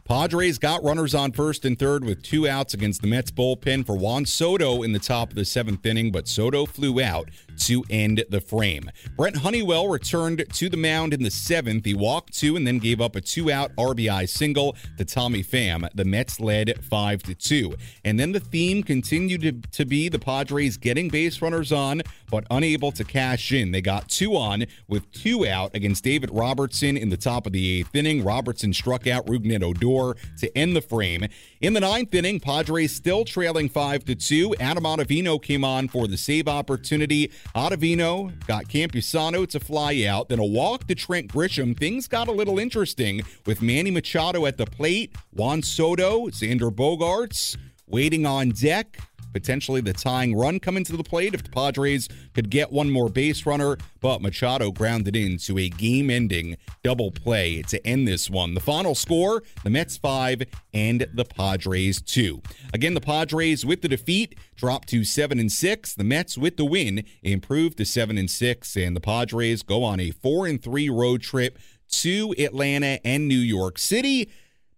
Padres 0.09 0.57
got 0.57 0.83
runners 0.83 1.13
on 1.13 1.31
first 1.31 1.65
and 1.65 1.77
third 1.77 2.03
with 2.03 2.23
two 2.23 2.47
outs 2.47 2.73
against 2.73 3.01
the 3.01 3.07
Mets 3.07 3.29
bullpen 3.29 3.85
for 3.85 3.95
Juan 3.95 4.25
Soto 4.25 4.81
in 4.81 4.91
the 4.91 4.97
top 4.97 5.29
of 5.29 5.35
the 5.35 5.45
seventh 5.45 5.85
inning, 5.85 6.11
but 6.11 6.27
Soto 6.27 6.65
flew 6.65 6.99
out 6.99 7.29
to 7.59 7.83
end 7.89 8.23
the 8.29 8.41
frame. 8.41 8.89
Brent 9.15 9.37
Honeywell 9.37 9.87
returned 9.87 10.45
to 10.53 10.69
the 10.69 10.77
mound 10.77 11.13
in 11.13 11.23
the 11.23 11.31
seventh. 11.31 11.85
He 11.85 11.93
walked 11.93 12.33
two 12.33 12.55
and 12.55 12.65
then 12.65 12.79
gave 12.79 13.01
up 13.01 13.15
a 13.15 13.21
two 13.21 13.51
out 13.51 13.75
RBI 13.75 14.27
single 14.27 14.75
to 14.97 15.05
Tommy 15.05 15.43
Pham. 15.43 15.87
The 15.93 16.05
Mets 16.05 16.39
led 16.39 16.83
5 16.83 17.23
to 17.23 17.35
2. 17.35 17.75
And 18.05 18.19
then 18.19 18.31
the 18.31 18.39
theme 18.39 18.83
continued 18.83 19.41
to, 19.41 19.69
to 19.71 19.85
be 19.85 20.09
the 20.09 20.19
Padres 20.19 20.77
getting 20.77 21.09
base 21.09 21.41
runners 21.41 21.71
on, 21.71 22.01
but 22.29 22.45
unable 22.51 22.91
to 22.93 23.03
cash 23.03 23.51
in. 23.51 23.71
They 23.71 23.81
got 23.81 24.09
two 24.09 24.35
on 24.35 24.65
with 24.87 25.11
two 25.11 25.47
out 25.47 25.75
against 25.75 26.03
David 26.03 26.29
Robertson 26.31 26.97
in 26.97 27.09
the 27.09 27.17
top 27.17 27.45
of 27.45 27.53
the 27.53 27.79
eighth 27.79 27.95
inning. 27.95 28.23
Robertson 28.23 28.73
struck 28.73 29.07
out 29.07 29.25
Rougned 29.25 29.63
Odor 29.63 30.19
to 30.39 30.57
end 30.57 30.75
the 30.75 30.81
frame. 30.81 31.27
In 31.61 31.73
the 31.73 31.79
ninth 31.79 32.13
inning, 32.13 32.39
Padres 32.39 32.95
still 32.95 33.25
trailing 33.25 33.69
5 33.69 34.05
to 34.05 34.15
2. 34.15 34.55
Adam 34.59 34.83
Ottavino 34.83 35.41
came 35.41 35.63
on 35.63 35.87
for 35.87 36.07
the 36.07 36.17
save 36.17 36.47
opportunity. 36.47 37.31
Ottavino 37.55 38.31
got 38.45 38.65
Campusano 38.67 39.47
to 39.47 39.59
fly 39.59 40.05
out, 40.05 40.29
then 40.29 40.39
a 40.39 40.45
walk 40.45 40.87
to 40.87 40.95
Trent 40.95 41.31
Grisham. 41.31 41.77
Things 41.77 42.07
got 42.07 42.27
a 42.27 42.31
little 42.31 42.59
interesting 42.59 43.21
with 43.45 43.61
Manny 43.61 43.91
Machado 43.91 44.45
at 44.45 44.57
the 44.57 44.65
plate, 44.65 45.15
Juan 45.31 45.63
Soto, 45.63 46.27
Xander 46.27 46.71
Bogaerts 46.71 47.57
waiting 47.87 48.25
on 48.25 48.49
deck 48.49 48.99
potentially 49.33 49.81
the 49.81 49.93
tying 49.93 50.35
run 50.35 50.59
coming 50.59 50.83
to 50.85 50.97
the 50.97 51.03
plate 51.03 51.33
if 51.33 51.43
the 51.43 51.49
Padres 51.49 52.07
could 52.33 52.49
get 52.49 52.71
one 52.71 52.89
more 52.89 53.09
base 53.09 53.45
runner, 53.45 53.77
but 54.01 54.21
Machado 54.21 54.71
grounded 54.71 55.15
into 55.15 55.57
a 55.57 55.69
game 55.69 56.09
ending 56.09 56.57
double 56.83 57.11
play 57.11 57.61
to 57.63 57.85
end 57.85 58.07
this 58.07 58.29
one. 58.29 58.53
The 58.53 58.59
final 58.59 58.95
score 58.95 59.43
the 59.63 59.69
Mets 59.69 59.97
5 59.97 60.43
and 60.73 61.07
the 61.13 61.25
Padres 61.25 62.01
2. 62.01 62.41
Again, 62.73 62.93
the 62.93 63.01
Padres 63.01 63.65
with 63.65 63.81
the 63.81 63.87
defeat 63.87 64.35
dropped 64.55 64.89
to 64.89 65.03
7 65.03 65.39
and 65.39 65.51
6. 65.51 65.95
The 65.95 66.03
Mets 66.03 66.37
with 66.37 66.57
the 66.57 66.65
win 66.65 67.03
improved 67.23 67.77
to 67.77 67.85
7 67.85 68.17
and 68.17 68.29
6, 68.29 68.77
and 68.77 68.95
the 68.95 69.01
Padres 69.01 69.63
go 69.63 69.83
on 69.83 69.99
a 69.99 70.11
4 70.11 70.47
and 70.47 70.61
3 70.61 70.89
road 70.89 71.21
trip 71.21 71.57
to 71.89 72.33
Atlanta 72.37 72.99
and 73.03 73.27
New 73.27 73.39
York 73.39 73.77
City. 73.77 74.29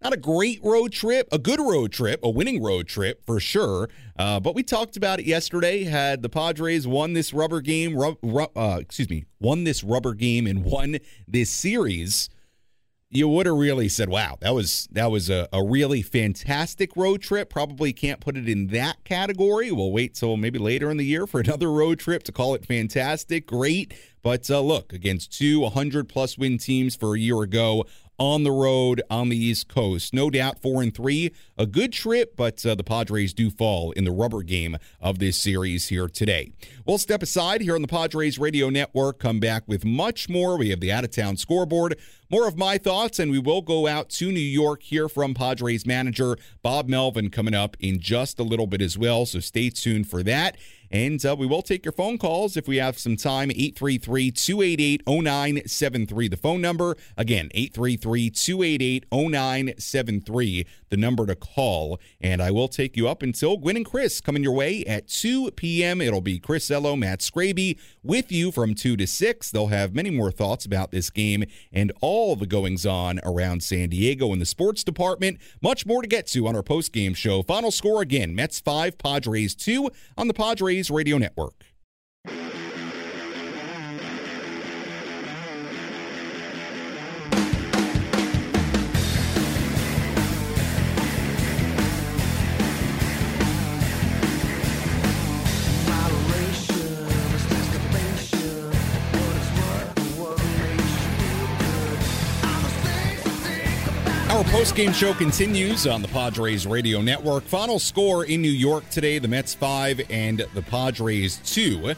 Not 0.01 0.13
a 0.13 0.17
great 0.17 0.59
road 0.63 0.91
trip, 0.91 1.27
a 1.31 1.37
good 1.37 1.59
road 1.59 1.91
trip, 1.91 2.21
a 2.23 2.29
winning 2.29 2.61
road 2.61 2.87
trip 2.87 3.23
for 3.23 3.39
sure. 3.39 3.87
Uh, 4.17 4.39
but 4.39 4.55
we 4.55 4.63
talked 4.63 4.97
about 4.97 5.19
it 5.19 5.27
yesterday. 5.27 5.83
Had 5.83 6.23
the 6.23 6.29
Padres 6.29 6.87
won 6.87 7.13
this 7.13 7.33
rubber 7.33 7.61
game, 7.61 7.95
rub, 7.95 8.17
rub, 8.23 8.49
uh, 8.57 8.79
excuse 8.79 9.11
me, 9.11 9.25
won 9.39 9.63
this 9.63 9.83
rubber 9.83 10.15
game 10.15 10.47
and 10.47 10.63
won 10.65 10.97
this 11.27 11.51
series, 11.51 12.29
you 13.13 13.27
would 13.27 13.45
have 13.45 13.57
really 13.57 13.89
said, 13.89 14.07
"Wow, 14.07 14.37
that 14.39 14.55
was 14.55 14.87
that 14.93 15.11
was 15.11 15.29
a, 15.29 15.47
a 15.51 15.61
really 15.61 16.01
fantastic 16.01 16.95
road 16.95 17.21
trip." 17.21 17.49
Probably 17.49 17.91
can't 17.91 18.21
put 18.21 18.37
it 18.37 18.47
in 18.47 18.67
that 18.67 19.03
category. 19.03 19.69
We'll 19.69 19.91
wait 19.91 20.15
till 20.15 20.37
maybe 20.37 20.57
later 20.57 20.89
in 20.89 20.97
the 20.97 21.05
year 21.05 21.27
for 21.27 21.39
another 21.41 21.69
road 21.69 21.99
trip 21.99 22.23
to 22.23 22.31
call 22.31 22.55
it 22.55 22.65
fantastic, 22.65 23.45
great. 23.45 23.93
But 24.23 24.49
uh, 24.49 24.61
look, 24.61 24.93
against 24.93 25.37
two 25.37 25.59
100 25.59 26.07
plus 26.07 26.37
win 26.37 26.57
teams 26.57 26.95
for 26.95 27.15
a 27.15 27.19
year 27.19 27.41
ago, 27.41 27.85
on 28.21 28.43
the 28.43 28.51
road 28.51 29.01
on 29.09 29.29
the 29.29 29.35
East 29.35 29.67
Coast. 29.67 30.13
No 30.13 30.29
doubt, 30.29 30.61
four 30.61 30.83
and 30.83 30.93
three, 30.93 31.31
a 31.57 31.65
good 31.65 31.91
trip, 31.91 32.35
but 32.35 32.63
uh, 32.63 32.75
the 32.75 32.83
Padres 32.83 33.33
do 33.33 33.49
fall 33.49 33.89
in 33.93 34.03
the 34.03 34.11
rubber 34.11 34.43
game 34.43 34.77
of 34.99 35.17
this 35.17 35.35
series 35.35 35.87
here 35.87 36.07
today. 36.07 36.51
We'll 36.85 36.99
step 36.99 37.23
aside 37.23 37.61
here 37.61 37.73
on 37.73 37.81
the 37.81 37.87
Padres 37.87 38.37
Radio 38.37 38.69
Network, 38.69 39.17
come 39.17 39.39
back 39.39 39.63
with 39.65 39.83
much 39.83 40.29
more. 40.29 40.55
We 40.55 40.69
have 40.69 40.81
the 40.81 40.91
out 40.91 41.03
of 41.03 41.09
town 41.09 41.35
scoreboard, 41.35 41.97
more 42.29 42.47
of 42.47 42.59
my 42.59 42.77
thoughts, 42.77 43.17
and 43.17 43.31
we 43.31 43.39
will 43.39 43.63
go 43.63 43.87
out 43.87 44.09
to 44.11 44.31
New 44.31 44.39
York, 44.39 44.83
here 44.83 45.09
from 45.09 45.33
Padres 45.33 45.87
manager 45.87 46.37
Bob 46.61 46.87
Melvin 46.87 47.31
coming 47.31 47.55
up 47.55 47.75
in 47.79 47.99
just 47.99 48.37
a 48.37 48.43
little 48.43 48.67
bit 48.67 48.83
as 48.83 48.99
well. 48.99 49.25
So 49.25 49.39
stay 49.39 49.71
tuned 49.71 50.07
for 50.07 50.21
that. 50.21 50.57
And 50.91 51.25
uh, 51.25 51.35
we 51.37 51.47
will 51.47 51.61
take 51.61 51.85
your 51.85 51.93
phone 51.93 52.17
calls 52.17 52.57
if 52.57 52.67
we 52.67 52.77
have 52.77 52.99
some 52.99 53.15
time. 53.15 53.49
833 53.51 54.31
288 54.31 55.03
0973. 55.07 56.27
The 56.27 56.37
phone 56.37 56.61
number, 56.61 56.97
again, 57.17 57.49
833 57.53 58.29
288 58.29 59.05
0973, 59.11 60.67
the 60.91 60.97
number 60.97 61.25
to 61.25 61.35
call. 61.35 61.99
And 62.19 62.41
I 62.41 62.51
will 62.51 62.67
take 62.67 62.95
you 62.95 63.07
up 63.07 63.23
until 63.23 63.57
Gwynn 63.57 63.77
and 63.77 63.85
Chris 63.85 64.21
coming 64.21 64.43
your 64.43 64.53
way 64.53 64.85
at 64.85 65.07
2 65.07 65.51
p.m. 65.51 65.99
It'll 65.99 66.21
be 66.21 66.37
Chris 66.37 66.69
Ello, 66.69 66.95
Matt 66.95 67.21
Scraby 67.21 67.79
with 68.03 68.31
you 68.31 68.51
from 68.51 68.75
2 68.75 68.95
to 68.97 69.07
6. 69.07 69.51
They'll 69.51 69.67
have 69.67 69.95
many 69.95 70.11
more 70.11 70.31
thoughts 70.31 70.65
about 70.65 70.91
this 70.91 71.09
game 71.09 71.45
and 71.73 71.91
all 72.01 72.35
the 72.35 72.45
goings 72.45 72.85
on 72.85 73.19
around 73.23 73.63
San 73.63 73.89
Diego 73.89 74.31
in 74.33 74.39
the 74.39 74.45
sports 74.45 74.83
department. 74.83 75.39
Much 75.61 75.85
more 75.87 76.03
to 76.03 76.07
get 76.07 76.27
to 76.27 76.45
on 76.45 76.55
our 76.55 76.63
post 76.63 76.91
game 76.91 77.15
show. 77.15 77.41
Final 77.41 77.71
score 77.71 78.01
again 78.01 78.35
Mets 78.35 78.59
5, 78.59 78.97
Padres 78.97 79.55
2 79.55 79.89
on 80.17 80.27
the 80.27 80.33
Padres 80.33 80.91
Radio 80.91 81.17
Network. 81.17 81.53
Post-game 104.61 104.93
show 104.93 105.11
continues 105.15 105.87
on 105.87 106.03
the 106.03 106.07
Padres 106.09 106.67
Radio 106.67 107.01
Network. 107.01 107.43
Final 107.45 107.79
score 107.79 108.25
in 108.25 108.43
New 108.43 108.51
York 108.51 108.87
today: 108.91 109.17
the 109.17 109.27
Mets 109.27 109.55
five 109.55 109.99
and 110.07 110.45
the 110.53 110.61
Padres 110.61 111.39
two. 111.43 111.95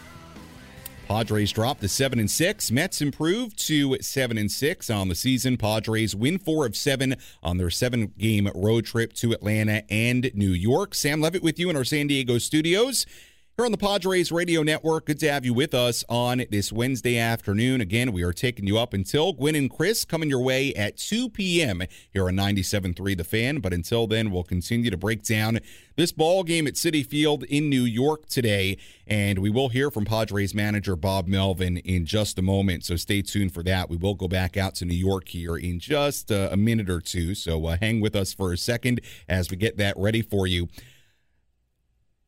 Padres 1.06 1.52
dropped 1.52 1.82
to 1.82 1.90
seven 1.90 2.20
and 2.20 2.32
six. 2.32 2.72
Mets 2.72 3.02
improved 3.02 3.60
to 3.68 3.98
seven 4.00 4.38
and 4.38 4.50
six 4.50 4.90
on 4.90 5.10
the 5.10 5.16
season. 5.16 5.58
Padres 5.58 6.16
win 6.16 6.40
four 6.40 6.66
of 6.66 6.78
seven 6.78 7.18
on 7.44 7.58
their 7.58 7.70
seven-game 7.70 8.50
road 8.56 8.86
trip 8.86 9.12
to 9.16 9.34
Atlanta 9.34 9.84
and 9.90 10.32
New 10.34 10.52
York. 10.52 10.96
Sam 10.96 11.20
Levitt 11.20 11.44
with 11.44 11.60
you 11.60 11.70
in 11.70 11.76
our 11.76 11.84
San 11.84 12.08
Diego 12.08 12.38
studios. 12.38 13.06
Here 13.56 13.66
on 13.66 13.72
the 13.72 13.78
Padres 13.78 14.32
Radio 14.32 14.64
Network, 14.64 15.06
good 15.06 15.20
to 15.20 15.32
have 15.32 15.46
you 15.46 15.54
with 15.54 15.76
us 15.76 16.04
on 16.10 16.44
this 16.50 16.74
Wednesday 16.74 17.20
afternoon. 17.20 17.82
Again, 17.82 18.12
we 18.12 18.24
are 18.24 18.34
taking 18.34 18.66
you 18.66 18.80
up 18.80 18.96
until 18.96 19.32
Gwynn 19.32 19.54
and 19.54 19.70
Chris 19.70 20.06
coming 20.06 20.28
your 20.28 20.42
way 20.42 20.74
at 20.74 20.98
2 20.98 21.30
p.m. 21.30 21.84
here 22.12 22.30
on 22.30 22.34
97.3 22.34 23.16
The 23.16 23.24
Fan. 23.24 23.60
But 23.60 23.72
until 23.72 24.08
then, 24.08 24.32
we'll 24.32 24.44
continue 24.44 24.90
to 24.90 24.98
break 24.98 25.22
down 25.22 25.60
this 25.98 26.12
ball 26.12 26.44
game 26.44 26.66
at 26.66 26.74
Citi 26.74 27.06
Field 27.06 27.44
in 27.44 27.70
New 27.70 27.84
York 27.84 28.26
today. 28.26 28.76
And 29.06 29.38
we 29.38 29.52
will 29.52 29.70
hear 29.70 29.92
from 29.92 30.06
Padres 30.06 30.56
manager 30.56 30.96
Bob 30.96 31.28
Melvin 31.28 31.78
in 31.78 32.08
just 32.08 32.40
a 32.40 32.42
moment. 32.42 32.84
So 32.84 32.96
stay 32.96 33.22
tuned 33.22 33.54
for 33.54 33.62
that. 33.62 33.88
We 33.88 33.98
will 33.98 34.16
go 34.16 34.28
back 34.28 34.58
out 34.58 34.74
to 34.76 34.86
New 34.86 34.96
York 34.96 35.28
here 35.28 35.58
in 35.58 35.80
just 35.80 36.32
a, 36.32 36.58
minute 36.58 36.90
or 36.90 37.02
two. 37.02 37.36
So 37.36 37.68
uh, 37.68 37.78
hang 37.80 38.02
with 38.02 38.16
us 38.16 38.34
for 38.34 38.52
a 38.52 38.58
second 38.58 39.02
as 39.30 39.52
we 39.52 39.58
get 39.58 39.78
that 39.78 39.96
ready 39.96 40.24
for 40.24 40.48
you 40.48 40.70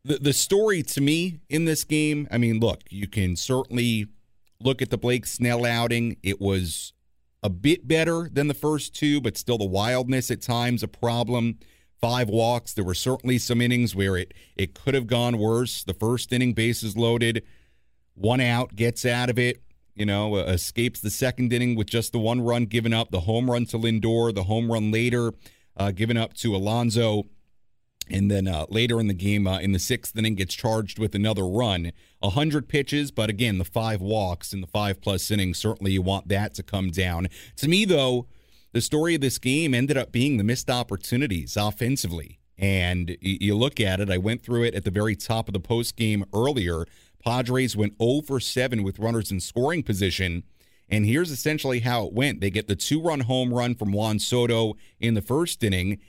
the 0.05 0.19
the 0.19 0.33
story 0.33 0.83
to 0.83 1.01
me 1.01 1.39
in 1.49 1.65
this 1.65 1.83
game, 1.83 2.27
I 2.31 2.37
mean, 2.37 2.59
look, 2.59 2.83
you 2.89 3.07
can 3.07 3.35
certainly 3.35 4.07
look 4.61 4.81
at 4.81 4.91
the 4.91 4.97
Blake 4.97 5.25
Snell 5.25 5.65
outing. 5.65 6.17
It 6.23 6.39
was 6.39 6.93
a 7.41 7.49
bit 7.49 7.87
better 7.87 8.29
than 8.31 8.47
the 8.47 8.53
first 8.53 8.95
two, 8.95 9.19
but 9.19 9.35
still 9.37 9.57
the 9.57 9.65
wildness 9.65 10.31
at 10.31 10.41
times 10.41 10.83
a 10.83 10.87
problem. 10.87 11.57
Five 11.99 12.29
walks. 12.29 12.73
There 12.73 12.83
were 12.83 12.93
certainly 12.93 13.39
some 13.39 13.61
innings 13.61 13.95
where 13.95 14.15
it 14.15 14.33
it 14.55 14.75
could 14.75 14.93
have 14.93 15.07
gone 15.07 15.39
worse. 15.39 15.83
The 15.83 15.93
first 15.95 16.31
inning, 16.31 16.53
bases 16.53 16.95
loaded, 16.95 17.43
one 18.13 18.41
out, 18.41 18.75
gets 18.75 19.05
out 19.05 19.29
of 19.29 19.39
it. 19.39 19.61
You 19.95 20.05
know, 20.05 20.35
uh, 20.35 20.43
escapes 20.43 20.99
the 20.99 21.09
second 21.09 21.51
inning 21.51 21.75
with 21.75 21.87
just 21.87 22.11
the 22.11 22.19
one 22.19 22.41
run 22.41 22.65
given 22.65 22.93
up. 22.93 23.09
The 23.09 23.21
home 23.21 23.49
run 23.49 23.65
to 23.67 23.77
Lindor, 23.77 24.35
the 24.35 24.43
home 24.43 24.71
run 24.71 24.91
later 24.91 25.33
uh, 25.77 25.91
given 25.91 26.17
up 26.17 26.33
to 26.35 26.55
Alonso 26.55 27.23
and 28.09 28.29
then 28.29 28.47
uh, 28.47 28.65
later 28.69 28.99
in 28.99 29.07
the 29.07 29.13
game, 29.13 29.47
uh, 29.47 29.59
in 29.59 29.71
the 29.71 29.79
sixth 29.79 30.17
inning, 30.17 30.35
gets 30.35 30.53
charged 30.53 30.99
with 30.99 31.15
another 31.15 31.45
run. 31.45 31.91
100 32.19 32.67
pitches, 32.67 33.11
but 33.11 33.29
again, 33.29 33.57
the 33.57 33.65
five 33.65 34.01
walks 34.01 34.53
in 34.53 34.61
the 34.61 34.67
five 34.67 35.01
plus 35.01 35.29
innings, 35.31 35.57
certainly 35.57 35.91
you 35.91 36.01
want 36.01 36.27
that 36.27 36.53
to 36.55 36.63
come 36.63 36.89
down. 36.91 37.27
To 37.57 37.67
me, 37.67 37.85
though, 37.85 38.27
the 38.73 38.81
story 38.81 39.15
of 39.15 39.21
this 39.21 39.37
game 39.37 39.73
ended 39.73 39.97
up 39.97 40.11
being 40.11 40.37
the 40.37 40.43
missed 40.43 40.69
opportunities 40.69 41.55
offensively. 41.55 42.39
And 42.57 43.17
you 43.21 43.55
look 43.55 43.79
at 43.79 43.99
it, 43.99 44.09
I 44.09 44.17
went 44.17 44.43
through 44.43 44.63
it 44.63 44.75
at 44.75 44.85
the 44.85 44.91
very 44.91 45.15
top 45.15 45.47
of 45.47 45.53
the 45.53 45.59
post 45.59 45.95
game 45.95 46.25
earlier. 46.33 46.85
Padres 47.23 47.75
went 47.75 47.97
0 48.01 48.21
for 48.21 48.39
7 48.39 48.83
with 48.83 48.99
runners 48.99 49.31
in 49.31 49.39
scoring 49.39 49.83
position. 49.83 50.43
And 50.87 51.05
here's 51.05 51.31
essentially 51.31 51.79
how 51.79 52.05
it 52.05 52.13
went. 52.13 52.41
They 52.41 52.49
get 52.49 52.67
the 52.67 52.75
two 52.75 53.01
run 53.01 53.21
home 53.21 53.53
run 53.53 53.75
from 53.75 53.91
Juan 53.91 54.19
Soto 54.19 54.75
in 54.99 55.15
the 55.15 55.21
first 55.21 55.63
inning 55.63 55.99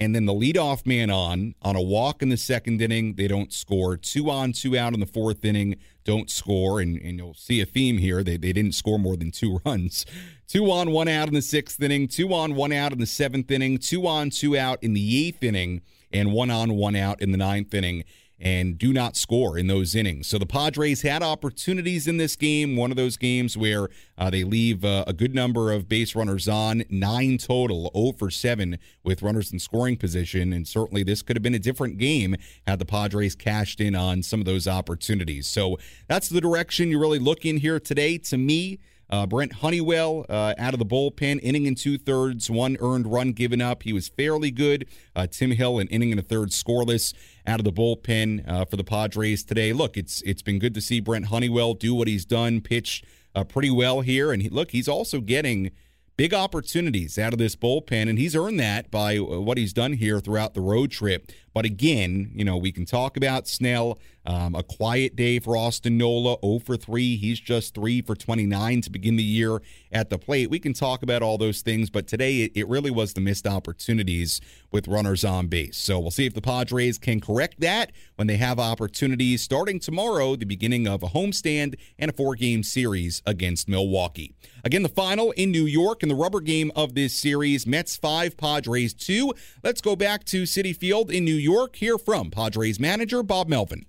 and 0.00 0.14
then 0.14 0.24
the 0.24 0.32
leadoff 0.32 0.86
man 0.86 1.10
on 1.10 1.54
on 1.60 1.76
a 1.76 1.80
walk 1.80 2.22
in 2.22 2.30
the 2.30 2.36
second 2.38 2.80
inning, 2.80 3.14
they 3.14 3.28
don't 3.28 3.52
score. 3.52 3.98
Two 3.98 4.30
on, 4.30 4.52
two 4.52 4.76
out 4.76 4.94
in 4.94 5.00
the 5.00 5.06
fourth 5.06 5.44
inning, 5.44 5.76
don't 6.04 6.30
score. 6.30 6.80
And, 6.80 6.96
and 7.02 7.18
you'll 7.18 7.34
see 7.34 7.60
a 7.60 7.66
theme 7.66 7.98
here. 7.98 8.24
They, 8.24 8.38
they 8.38 8.54
didn't 8.54 8.74
score 8.74 8.98
more 8.98 9.16
than 9.16 9.30
two 9.30 9.60
runs. 9.66 10.06
Two 10.48 10.70
on, 10.70 10.90
one 10.90 11.06
out 11.06 11.28
in 11.28 11.34
the 11.34 11.42
sixth 11.42 11.80
inning, 11.80 12.08
two 12.08 12.32
on, 12.32 12.54
one 12.54 12.72
out 12.72 12.92
in 12.92 12.98
the 12.98 13.06
seventh 13.06 13.50
inning, 13.50 13.78
two 13.78 14.06
on, 14.06 14.30
two 14.30 14.56
out 14.56 14.82
in 14.82 14.94
the 14.94 15.28
eighth 15.28 15.42
inning, 15.44 15.82
and 16.10 16.32
one 16.32 16.50
on, 16.50 16.72
one 16.72 16.96
out 16.96 17.20
in 17.20 17.30
the 17.30 17.38
ninth 17.38 17.72
inning 17.74 18.02
and 18.40 18.78
do 18.78 18.92
not 18.92 19.16
score 19.16 19.58
in 19.58 19.66
those 19.66 19.94
innings. 19.94 20.26
So 20.26 20.38
the 20.38 20.46
Padres 20.46 21.02
had 21.02 21.22
opportunities 21.22 22.06
in 22.06 22.16
this 22.16 22.36
game, 22.36 22.74
one 22.76 22.90
of 22.90 22.96
those 22.96 23.16
games 23.16 23.56
where 23.56 23.88
uh, 24.16 24.30
they 24.30 24.44
leave 24.44 24.84
uh, 24.84 25.04
a 25.06 25.12
good 25.12 25.34
number 25.34 25.72
of 25.72 25.88
base 25.88 26.14
runners 26.14 26.48
on, 26.48 26.84
nine 26.88 27.36
total, 27.38 27.90
0 27.94 28.12
for 28.18 28.30
7 28.30 28.78
with 29.04 29.22
runners 29.22 29.52
in 29.52 29.58
scoring 29.58 29.96
position. 29.96 30.52
And 30.52 30.66
certainly 30.66 31.02
this 31.02 31.22
could 31.22 31.36
have 31.36 31.42
been 31.42 31.54
a 31.54 31.58
different 31.58 31.98
game 31.98 32.36
had 32.66 32.78
the 32.78 32.86
Padres 32.86 33.34
cashed 33.34 33.80
in 33.80 33.94
on 33.94 34.22
some 34.22 34.40
of 34.40 34.46
those 34.46 34.66
opportunities. 34.66 35.46
So 35.46 35.78
that's 36.08 36.28
the 36.28 36.40
direction 36.40 36.88
you 36.88 36.98
really 36.98 37.18
look 37.18 37.44
in 37.44 37.58
here 37.58 37.78
today. 37.78 38.16
To 38.18 38.38
me, 38.38 38.78
uh, 39.10 39.26
Brent 39.26 39.54
Honeywell 39.54 40.24
uh, 40.28 40.54
out 40.56 40.72
of 40.72 40.78
the 40.78 40.86
bullpen, 40.86 41.40
inning 41.42 41.66
and 41.66 41.76
two 41.76 41.98
thirds, 41.98 42.50
one 42.50 42.76
earned 42.80 43.10
run 43.10 43.32
given 43.32 43.60
up. 43.60 43.82
He 43.82 43.92
was 43.92 44.08
fairly 44.08 44.50
good. 44.50 44.86
Uh, 45.14 45.26
Tim 45.26 45.50
Hill, 45.50 45.78
an 45.78 45.88
inning 45.88 46.12
and 46.12 46.20
a 46.20 46.22
third 46.22 46.50
scoreless 46.50 47.12
out 47.46 47.60
of 47.60 47.64
the 47.64 47.72
bullpen 47.72 48.48
uh, 48.48 48.64
for 48.64 48.76
the 48.76 48.84
Padres 48.84 49.44
today. 49.44 49.72
Look, 49.72 49.96
it's 49.96 50.22
it's 50.22 50.42
been 50.42 50.58
good 50.58 50.74
to 50.74 50.80
see 50.80 51.00
Brent 51.00 51.26
Honeywell 51.26 51.74
do 51.74 51.94
what 51.94 52.08
he's 52.08 52.24
done, 52.24 52.60
pitch 52.60 53.02
uh, 53.34 53.44
pretty 53.44 53.70
well 53.70 54.00
here, 54.00 54.32
and 54.32 54.42
he, 54.42 54.48
look, 54.48 54.70
he's 54.70 54.88
also 54.88 55.20
getting 55.20 55.70
big 56.16 56.34
opportunities 56.34 57.18
out 57.18 57.32
of 57.32 57.38
this 57.38 57.56
bullpen, 57.56 58.06
and 58.06 58.18
he's 58.18 58.36
earned 58.36 58.60
that 58.60 58.90
by 58.90 59.16
uh, 59.16 59.22
what 59.40 59.56
he's 59.56 59.72
done 59.72 59.94
here 59.94 60.20
throughout 60.20 60.52
the 60.52 60.60
road 60.60 60.90
trip. 60.90 61.32
But 61.52 61.64
again, 61.64 62.30
you 62.34 62.44
know, 62.44 62.56
we 62.56 62.72
can 62.72 62.84
talk 62.84 63.16
about 63.16 63.48
Snell. 63.48 63.98
Um, 64.26 64.54
a 64.54 64.62
quiet 64.62 65.16
day 65.16 65.38
for 65.38 65.56
Austin 65.56 65.96
Nola, 65.96 66.36
0 66.44 66.58
for 66.58 66.76
3. 66.76 67.16
He's 67.16 67.40
just 67.40 67.74
3 67.74 68.02
for 68.02 68.14
29 68.14 68.82
to 68.82 68.90
begin 68.90 69.16
the 69.16 69.22
year 69.22 69.62
at 69.90 70.10
the 70.10 70.18
plate. 70.18 70.50
We 70.50 70.58
can 70.58 70.74
talk 70.74 71.02
about 71.02 71.22
all 71.22 71.38
those 71.38 71.62
things, 71.62 71.88
but 71.88 72.06
today 72.06 72.42
it, 72.42 72.52
it 72.54 72.68
really 72.68 72.90
was 72.90 73.14
the 73.14 73.22
missed 73.22 73.46
opportunities 73.46 74.42
with 74.70 74.88
runners 74.88 75.24
on 75.24 75.46
base. 75.46 75.78
So 75.78 75.98
we'll 75.98 76.10
see 76.10 76.26
if 76.26 76.34
the 76.34 76.42
Padres 76.42 76.98
can 76.98 77.20
correct 77.20 77.60
that 77.60 77.92
when 78.16 78.26
they 78.26 78.36
have 78.36 78.58
opportunities 78.58 79.40
starting 79.40 79.80
tomorrow, 79.80 80.36
the 80.36 80.44
beginning 80.44 80.86
of 80.86 81.02
a 81.02 81.08
homestand 81.08 81.76
and 81.98 82.10
a 82.10 82.14
four 82.14 82.34
game 82.34 82.62
series 82.62 83.22
against 83.26 83.68
Milwaukee. 83.68 84.34
Again, 84.62 84.82
the 84.82 84.90
final 84.90 85.30
in 85.32 85.50
New 85.50 85.64
York 85.64 86.02
in 86.02 86.10
the 86.10 86.14
rubber 86.14 86.40
game 86.40 86.70
of 86.76 86.94
this 86.94 87.14
series 87.14 87.66
Mets 87.66 87.96
5, 87.96 88.36
Padres 88.36 88.92
2. 88.92 89.32
Let's 89.64 89.80
go 89.80 89.96
back 89.96 90.24
to 90.26 90.42
Citi 90.42 90.76
Field 90.76 91.10
in 91.10 91.24
New 91.24 91.34
York. 91.40 91.76
Hear 91.76 91.98
from 91.98 92.30
Padres 92.30 92.78
manager 92.78 93.22
Bob 93.22 93.48
Melvin. 93.48 93.86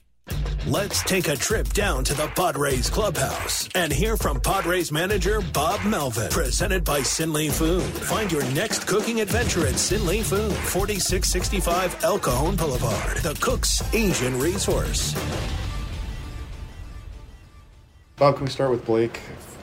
Let's 0.68 1.04
take 1.04 1.28
a 1.28 1.36
trip 1.36 1.68
down 1.70 2.04
to 2.04 2.14
the 2.14 2.28
Padres 2.28 2.88
clubhouse 2.88 3.68
and 3.74 3.92
hear 3.92 4.16
from 4.16 4.40
Padres 4.40 4.92
manager 4.92 5.42
Bob 5.42 5.84
Melvin. 5.84 6.30
Presented 6.30 6.84
by 6.84 7.00
Sinley 7.00 7.52
Food. 7.52 7.82
Find 7.82 8.32
your 8.32 8.44
next 8.52 8.86
cooking 8.86 9.22
adventure 9.22 9.66
at 9.66 9.74
Sinley 9.74 10.22
Food, 10.22 10.54
4665 10.54 12.04
El 12.04 12.20
Cajon 12.20 12.56
Boulevard, 12.56 13.18
the 13.18 13.34
Cook's 13.42 13.82
Asian 13.96 14.38
Resource. 14.40 15.16
Bob, 18.18 18.36
can 18.36 18.46
we 18.46 18.52
start 18.52 18.70
with 18.70 18.86
Blake? 18.86 19.20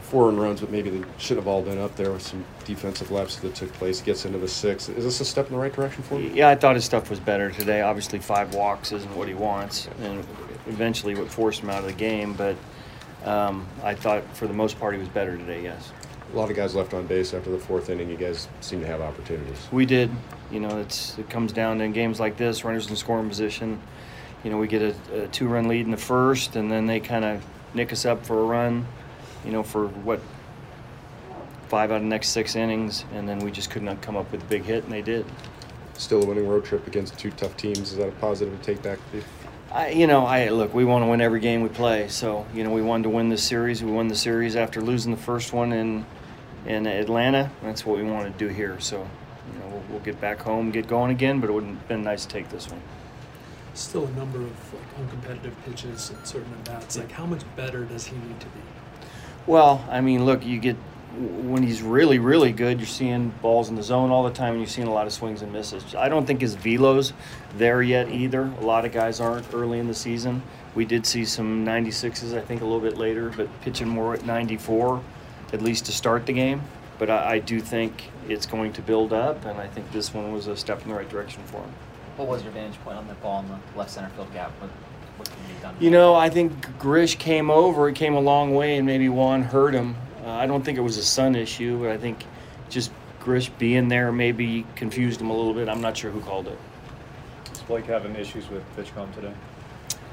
Four 0.08 0.30
and 0.30 0.40
runs, 0.40 0.62
but 0.62 0.70
maybe 0.70 0.88
they 0.88 1.04
should 1.18 1.36
have 1.36 1.46
all 1.46 1.60
been 1.60 1.78
up 1.78 1.94
there 1.96 2.10
with 2.10 2.22
some 2.22 2.42
defensive 2.64 3.10
lapses 3.10 3.40
that 3.40 3.54
took 3.54 3.70
place. 3.74 4.00
Gets 4.00 4.24
into 4.24 4.38
the 4.38 4.48
six. 4.48 4.88
Is 4.88 5.04
this 5.04 5.20
a 5.20 5.24
step 5.24 5.48
in 5.48 5.52
the 5.52 5.58
right 5.58 5.72
direction 5.72 6.02
for 6.02 6.18
him? 6.18 6.34
Yeah, 6.34 6.48
I 6.48 6.54
thought 6.54 6.76
his 6.76 6.86
stuff 6.86 7.10
was 7.10 7.20
better 7.20 7.50
today. 7.50 7.82
Obviously, 7.82 8.18
five 8.18 8.54
walks 8.54 8.90
isn't 8.90 9.14
what 9.14 9.28
he 9.28 9.34
wants, 9.34 9.86
and 10.00 10.24
eventually 10.66 11.14
what 11.14 11.28
forced 11.28 11.60
him 11.60 11.68
out 11.68 11.80
of 11.80 11.84
the 11.84 11.92
game. 11.92 12.32
But 12.32 12.56
um, 13.26 13.66
I 13.82 13.94
thought 13.94 14.24
for 14.34 14.46
the 14.46 14.54
most 14.54 14.80
part 14.80 14.94
he 14.94 15.00
was 15.00 15.10
better 15.10 15.36
today. 15.36 15.62
Yes. 15.62 15.92
A 16.32 16.36
lot 16.36 16.48
of 16.48 16.56
guys 16.56 16.74
left 16.74 16.94
on 16.94 17.06
base 17.06 17.34
after 17.34 17.50
the 17.50 17.58
fourth 17.58 17.90
inning. 17.90 18.08
You 18.08 18.16
guys 18.16 18.48
seem 18.62 18.80
to 18.80 18.86
have 18.86 19.02
opportunities. 19.02 19.68
We 19.72 19.84
did. 19.84 20.10
You 20.50 20.60
know, 20.60 20.78
it's 20.78 21.18
it 21.18 21.28
comes 21.28 21.52
down 21.52 21.78
to 21.78 21.84
in 21.84 21.92
games 21.92 22.18
like 22.18 22.38
this, 22.38 22.64
runners 22.64 22.88
in 22.88 22.96
scoring 22.96 23.28
position. 23.28 23.78
You 24.42 24.50
know, 24.50 24.56
we 24.56 24.68
get 24.68 24.80
a, 24.80 25.24
a 25.24 25.28
two-run 25.28 25.68
lead 25.68 25.84
in 25.84 25.90
the 25.90 25.98
first, 25.98 26.56
and 26.56 26.70
then 26.70 26.86
they 26.86 26.98
kind 26.98 27.26
of 27.26 27.44
nick 27.74 27.92
us 27.92 28.06
up 28.06 28.24
for 28.24 28.40
a 28.40 28.44
run. 28.44 28.86
You 29.44 29.52
know, 29.52 29.62
for 29.62 29.86
what 29.86 30.20
five 31.68 31.90
out 31.90 31.96
of 31.96 32.02
the 32.02 32.08
next 32.08 32.28
six 32.30 32.56
innings, 32.56 33.04
and 33.12 33.28
then 33.28 33.38
we 33.38 33.50
just 33.50 33.70
could 33.70 33.82
not 33.82 34.00
come 34.00 34.16
up 34.16 34.30
with 34.32 34.42
a 34.42 34.46
big 34.46 34.64
hit, 34.64 34.84
and 34.84 34.92
they 34.92 35.02
did. 35.02 35.26
Still 35.94 36.22
a 36.22 36.26
winning 36.26 36.48
road 36.48 36.64
trip 36.64 36.86
against 36.86 37.18
two 37.18 37.30
tough 37.32 37.56
teams. 37.56 37.92
Is 37.92 37.96
that 37.96 38.08
a 38.08 38.12
positive 38.12 38.58
to 38.58 38.64
take 38.64 38.82
back? 38.82 38.98
I, 39.72 39.90
you 39.90 40.06
know, 40.06 40.24
I 40.24 40.48
look. 40.48 40.72
We 40.72 40.84
want 40.84 41.04
to 41.04 41.10
win 41.10 41.20
every 41.20 41.40
game 41.40 41.62
we 41.62 41.68
play. 41.68 42.08
So, 42.08 42.46
you 42.54 42.64
know, 42.64 42.70
we 42.70 42.82
wanted 42.82 43.04
to 43.04 43.10
win 43.10 43.28
this 43.28 43.42
series. 43.42 43.82
We 43.82 43.90
won 43.90 44.08
the 44.08 44.16
series 44.16 44.56
after 44.56 44.80
losing 44.80 45.10
the 45.10 45.20
first 45.20 45.52
one 45.52 45.72
in 45.72 46.06
in 46.66 46.86
Atlanta. 46.86 47.50
That's 47.62 47.84
what 47.84 47.98
we 47.98 48.04
want 48.04 48.32
to 48.32 48.38
do 48.38 48.52
here. 48.52 48.78
So, 48.80 48.98
you 49.52 49.58
know, 49.58 49.66
we'll, 49.68 49.82
we'll 49.90 50.00
get 50.00 50.20
back 50.20 50.38
home, 50.40 50.70
get 50.70 50.86
going 50.88 51.10
again. 51.10 51.40
But 51.40 51.50
it 51.50 51.52
would 51.52 51.64
have 51.64 51.88
been 51.88 52.02
nice 52.02 52.24
to 52.24 52.32
take 52.32 52.48
this 52.48 52.70
one. 52.70 52.80
Still 53.74 54.06
a 54.06 54.10
number 54.12 54.38
of 54.38 54.74
like 54.74 54.96
uncompetitive 54.96 55.52
pitches 55.64 56.10
and 56.10 56.26
certain 56.26 56.52
at 56.52 56.64
bats. 56.64 56.96
Like, 56.96 57.12
how 57.12 57.26
much 57.26 57.42
better 57.56 57.84
does 57.84 58.06
he 58.06 58.16
need 58.16 58.40
to 58.40 58.46
be? 58.46 58.60
Well, 59.48 59.82
I 59.88 60.02
mean, 60.02 60.26
look, 60.26 60.44
you 60.44 60.58
get 60.58 60.76
when 61.16 61.62
he's 61.62 61.80
really, 61.80 62.18
really 62.18 62.52
good, 62.52 62.78
you're 62.78 62.86
seeing 62.86 63.30
balls 63.40 63.70
in 63.70 63.76
the 63.76 63.82
zone 63.82 64.10
all 64.10 64.22
the 64.22 64.30
time, 64.30 64.52
and 64.52 64.60
you're 64.60 64.68
seeing 64.68 64.86
a 64.86 64.92
lot 64.92 65.06
of 65.06 65.12
swings 65.14 65.40
and 65.40 65.50
misses. 65.50 65.94
I 65.94 66.10
don't 66.10 66.26
think 66.26 66.42
his 66.42 66.54
velo's 66.54 67.14
there 67.56 67.80
yet 67.80 68.10
either. 68.10 68.42
A 68.42 68.60
lot 68.60 68.84
of 68.84 68.92
guys 68.92 69.20
aren't 69.20 69.46
early 69.54 69.78
in 69.78 69.86
the 69.86 69.94
season. 69.94 70.42
We 70.74 70.84
did 70.84 71.06
see 71.06 71.24
some 71.24 71.64
96s, 71.64 72.36
I 72.36 72.42
think, 72.42 72.60
a 72.60 72.64
little 72.64 72.78
bit 72.78 72.98
later, 72.98 73.32
but 73.34 73.48
pitching 73.62 73.88
more 73.88 74.12
at 74.12 74.26
94, 74.26 75.02
at 75.54 75.62
least 75.62 75.86
to 75.86 75.92
start 75.92 76.26
the 76.26 76.34
game. 76.34 76.60
But 76.98 77.08
I, 77.08 77.36
I 77.36 77.38
do 77.38 77.58
think 77.58 78.10
it's 78.28 78.44
going 78.44 78.74
to 78.74 78.82
build 78.82 79.14
up, 79.14 79.46
and 79.46 79.58
I 79.58 79.66
think 79.66 79.90
this 79.92 80.12
one 80.12 80.30
was 80.30 80.46
a 80.46 80.58
step 80.58 80.82
in 80.82 80.90
the 80.90 80.94
right 80.94 81.08
direction 81.08 81.42
for 81.44 81.62
him. 81.62 81.72
What 82.16 82.28
was 82.28 82.42
your 82.42 82.52
vantage 82.52 82.78
point 82.84 82.98
on 82.98 83.08
the 83.08 83.14
ball 83.14 83.40
in 83.40 83.48
the 83.48 83.58
left 83.78 83.92
center 83.92 84.10
field 84.10 84.30
gap? 84.34 84.52
What, 85.18 85.28
what 85.28 85.28
can 85.28 85.54
be 85.54 85.60
done? 85.60 85.76
You 85.80 85.90
know, 85.90 86.14
I 86.14 86.30
think 86.30 86.78
Grish 86.78 87.16
came 87.16 87.50
over. 87.50 87.88
He 87.88 87.94
came 87.94 88.14
a 88.14 88.20
long 88.20 88.54
way, 88.54 88.76
and 88.76 88.86
maybe 88.86 89.08
Juan 89.08 89.42
hurt 89.42 89.74
him. 89.74 89.96
Uh, 90.24 90.30
I 90.30 90.46
don't 90.46 90.64
think 90.64 90.78
it 90.78 90.82
was 90.82 90.96
a 90.96 91.04
sun 91.04 91.34
issue, 91.34 91.80
but 91.80 91.90
I 91.90 91.98
think 91.98 92.24
just 92.68 92.90
Grish 93.20 93.48
being 93.50 93.88
there 93.88 94.12
maybe 94.12 94.64
confused 94.74 95.20
him 95.20 95.30
a 95.30 95.36
little 95.36 95.54
bit. 95.54 95.68
I'm 95.68 95.80
not 95.80 95.96
sure 95.96 96.10
who 96.10 96.20
called 96.20 96.48
it. 96.48 96.58
Is 97.52 97.60
Blake 97.60 97.86
having 97.86 98.16
issues 98.16 98.48
with 98.48 98.62
PitchCom 98.76 99.14
today? 99.14 99.34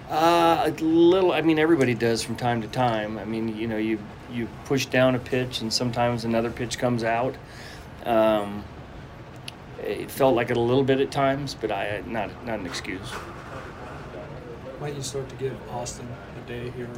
Uh, 0.09 0.63
a 0.65 0.83
little. 0.83 1.31
I 1.31 1.41
mean, 1.41 1.57
everybody 1.57 1.93
does 1.93 2.23
from 2.23 2.35
time 2.35 2.61
to 2.61 2.67
time. 2.67 3.17
I 3.17 3.25
mean, 3.25 3.57
you 3.57 3.67
know, 3.67 3.77
you 3.77 3.99
you 4.31 4.47
push 4.65 4.85
down 4.85 5.15
a 5.15 5.19
pitch, 5.19 5.61
and 5.61 5.71
sometimes 5.73 6.25
another 6.25 6.51
pitch 6.51 6.77
comes 6.77 7.03
out. 7.03 7.35
Um, 8.05 8.63
it 9.83 10.11
felt 10.11 10.35
like 10.35 10.51
it 10.51 10.57
a 10.57 10.61
little 10.61 10.83
bit 10.83 10.99
at 10.99 11.11
times, 11.11 11.55
but 11.55 11.71
I 11.71 12.03
not 12.05 12.29
not 12.45 12.59
an 12.59 12.65
excuse. 12.67 13.11
Might 14.85 14.93
you 14.97 15.01
start 15.01 15.27
to 15.29 15.35
give 15.37 15.57
Austin 15.71 16.07
a 16.37 16.47
day 16.47 16.69
here 16.69 16.85
or 16.85 16.93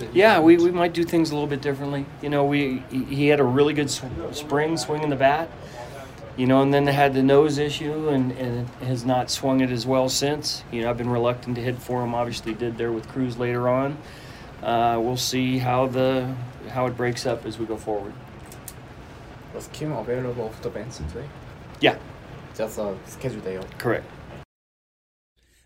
there? 0.00 0.08
Yeah, 0.14 0.40
we, 0.40 0.56
we 0.56 0.70
might 0.70 0.94
do 0.94 1.04
things 1.04 1.30
a 1.30 1.34
little 1.34 1.46
bit 1.46 1.60
differently. 1.60 2.06
You 2.22 2.30
know, 2.30 2.46
we 2.46 2.82
he 2.90 3.28
had 3.28 3.38
a 3.38 3.44
really 3.44 3.74
good 3.74 3.90
sw- 3.90 4.06
spring 4.32 4.78
swinging 4.78 5.10
the 5.10 5.16
bat. 5.16 5.50
You 6.38 6.46
know, 6.46 6.62
and 6.62 6.72
then 6.72 6.86
they 6.86 6.94
had 6.94 7.12
the 7.12 7.22
nose 7.22 7.58
issue 7.58 8.08
and, 8.08 8.32
and 8.32 8.66
has 8.80 9.04
not 9.04 9.30
swung 9.30 9.60
it 9.60 9.70
as 9.70 9.84
well 9.84 10.08
since. 10.08 10.64
You 10.72 10.80
know, 10.80 10.88
I've 10.88 10.96
been 10.96 11.10
reluctant 11.10 11.56
to 11.56 11.60
hit 11.60 11.76
for 11.76 12.02
him. 12.02 12.14
Obviously, 12.14 12.54
did 12.54 12.78
there 12.78 12.92
with 12.92 13.06
Cruz 13.08 13.36
later 13.36 13.68
on. 13.68 13.98
Uh, 14.62 14.98
we'll 14.98 15.18
see 15.18 15.58
how 15.58 15.86
the 15.86 16.34
how 16.70 16.86
it 16.86 16.96
breaks 16.96 17.26
up 17.26 17.44
as 17.44 17.58
we 17.58 17.66
go 17.66 17.76
forward. 17.76 18.14
Was 19.52 19.68
Kim 19.74 19.92
available 19.92 20.48
for 20.48 20.62
the 20.62 20.70
bench 20.70 20.96
today? 20.96 21.26
Yeah, 21.80 21.98
Just 22.56 22.78
a 22.78 22.96
schedule 23.06 23.40
day. 23.40 23.60
correct. 23.76 24.06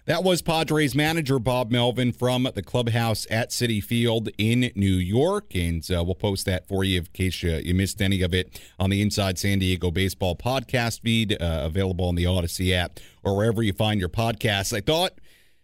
That 0.05 0.25
was 0.25 0.43
Padres 0.43 0.97
manager 0.97 1.39
Bob 1.39 1.71
Melvin 1.71 2.11
from 2.11 2.49
the 2.57 2.63
clubhouse 2.63 3.25
at 3.31 3.51
Citi 3.51 3.81
Field 3.81 4.31
in 4.37 4.73
New 4.75 4.95
York. 4.95 5.55
And 5.55 5.89
uh, 5.93 6.03
we'll 6.03 6.17
post 6.17 6.45
that 6.47 6.67
for 6.67 6.83
you 6.83 6.99
in 6.99 7.07
case 7.13 7.41
you, 7.41 7.53
you 7.53 7.73
missed 7.73 8.03
any 8.03 8.21
of 8.23 8.35
it 8.35 8.61
on 8.81 8.91
the 8.91 9.01
Inside 9.01 9.39
San 9.39 9.61
Diego 9.61 9.93
Baseball 9.93 10.35
podcast 10.35 11.03
feed, 11.03 11.41
uh, 11.41 11.61
available 11.63 12.07
on 12.07 12.17
the 12.17 12.25
Audacy 12.25 12.75
app 12.75 12.99
or 13.23 13.37
wherever 13.37 13.63
you 13.63 13.73
find 13.73 14.01
your 14.01 14.09
podcasts. 14.09 14.77
I 14.77 14.81
thought, 14.81 15.13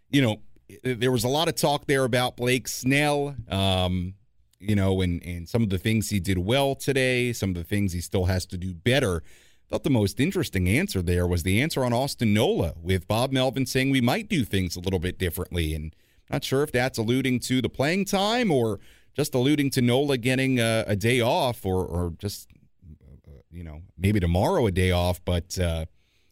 you 0.09 0.23
know, 0.23 0.37
there 0.85 1.11
was 1.11 1.25
a 1.25 1.29
lot 1.29 1.49
of 1.49 1.57
talk 1.57 1.89
there 1.89 2.05
about 2.05 2.37
Blake 2.37 2.69
Snell, 2.69 3.35
um, 3.49 4.15
you 4.61 4.77
know, 4.77 5.01
and, 5.01 5.21
and 5.25 5.49
some 5.49 5.65
of 5.65 5.71
the 5.71 5.79
things 5.79 6.11
he 6.11 6.21
did 6.21 6.39
well 6.39 6.77
today, 6.77 7.33
some 7.33 7.51
of 7.51 7.57
the 7.57 7.65
things 7.65 7.93
he 7.93 8.01
still 8.01 8.27
has 8.27 8.47
to 8.47 8.57
do 8.57 8.73
better 8.73 9.25
thought 9.69 9.85
the 9.85 9.91
most 9.91 10.19
interesting 10.19 10.69
answer 10.69 11.03
there 11.03 11.27
was 11.27 11.43
the 11.43 11.61
answer 11.61 11.85
on 11.85 11.93
Austin 11.93 12.33
Nola, 12.33 12.75
with 12.81 13.07
Bob 13.07 13.33
Melvin 13.33 13.67
saying 13.67 13.91
we 13.91 14.01
might 14.01 14.29
do 14.29 14.45
things 14.45 14.77
a 14.77 14.81
little 14.81 14.99
bit 14.99 15.19
differently. 15.19 15.75
And 15.75 15.95
not 16.31 16.45
sure 16.45 16.63
if 16.63 16.73
that's 16.73 16.99
alluding 16.99 17.41
to 17.41 17.61
the 17.61 17.69
playing 17.69 18.07
time 18.07 18.51
or 18.51 18.81
just 19.15 19.35
alluding 19.35 19.71
to 19.71 19.83
Nola 19.83 20.17
getting 20.17 20.59
a, 20.59 20.85
a 20.87 20.97
day 20.97 21.21
off 21.21 21.67
or, 21.67 21.85
or 21.85 22.15
just, 22.19 22.49
uh, 23.27 23.33
you 23.51 23.63
know, 23.63 23.83
maybe 23.97 24.21
tomorrow 24.21 24.67
a 24.67 24.71
day 24.71 24.91
off. 24.91 25.23
But 25.25 25.59
uh, 25.59 25.87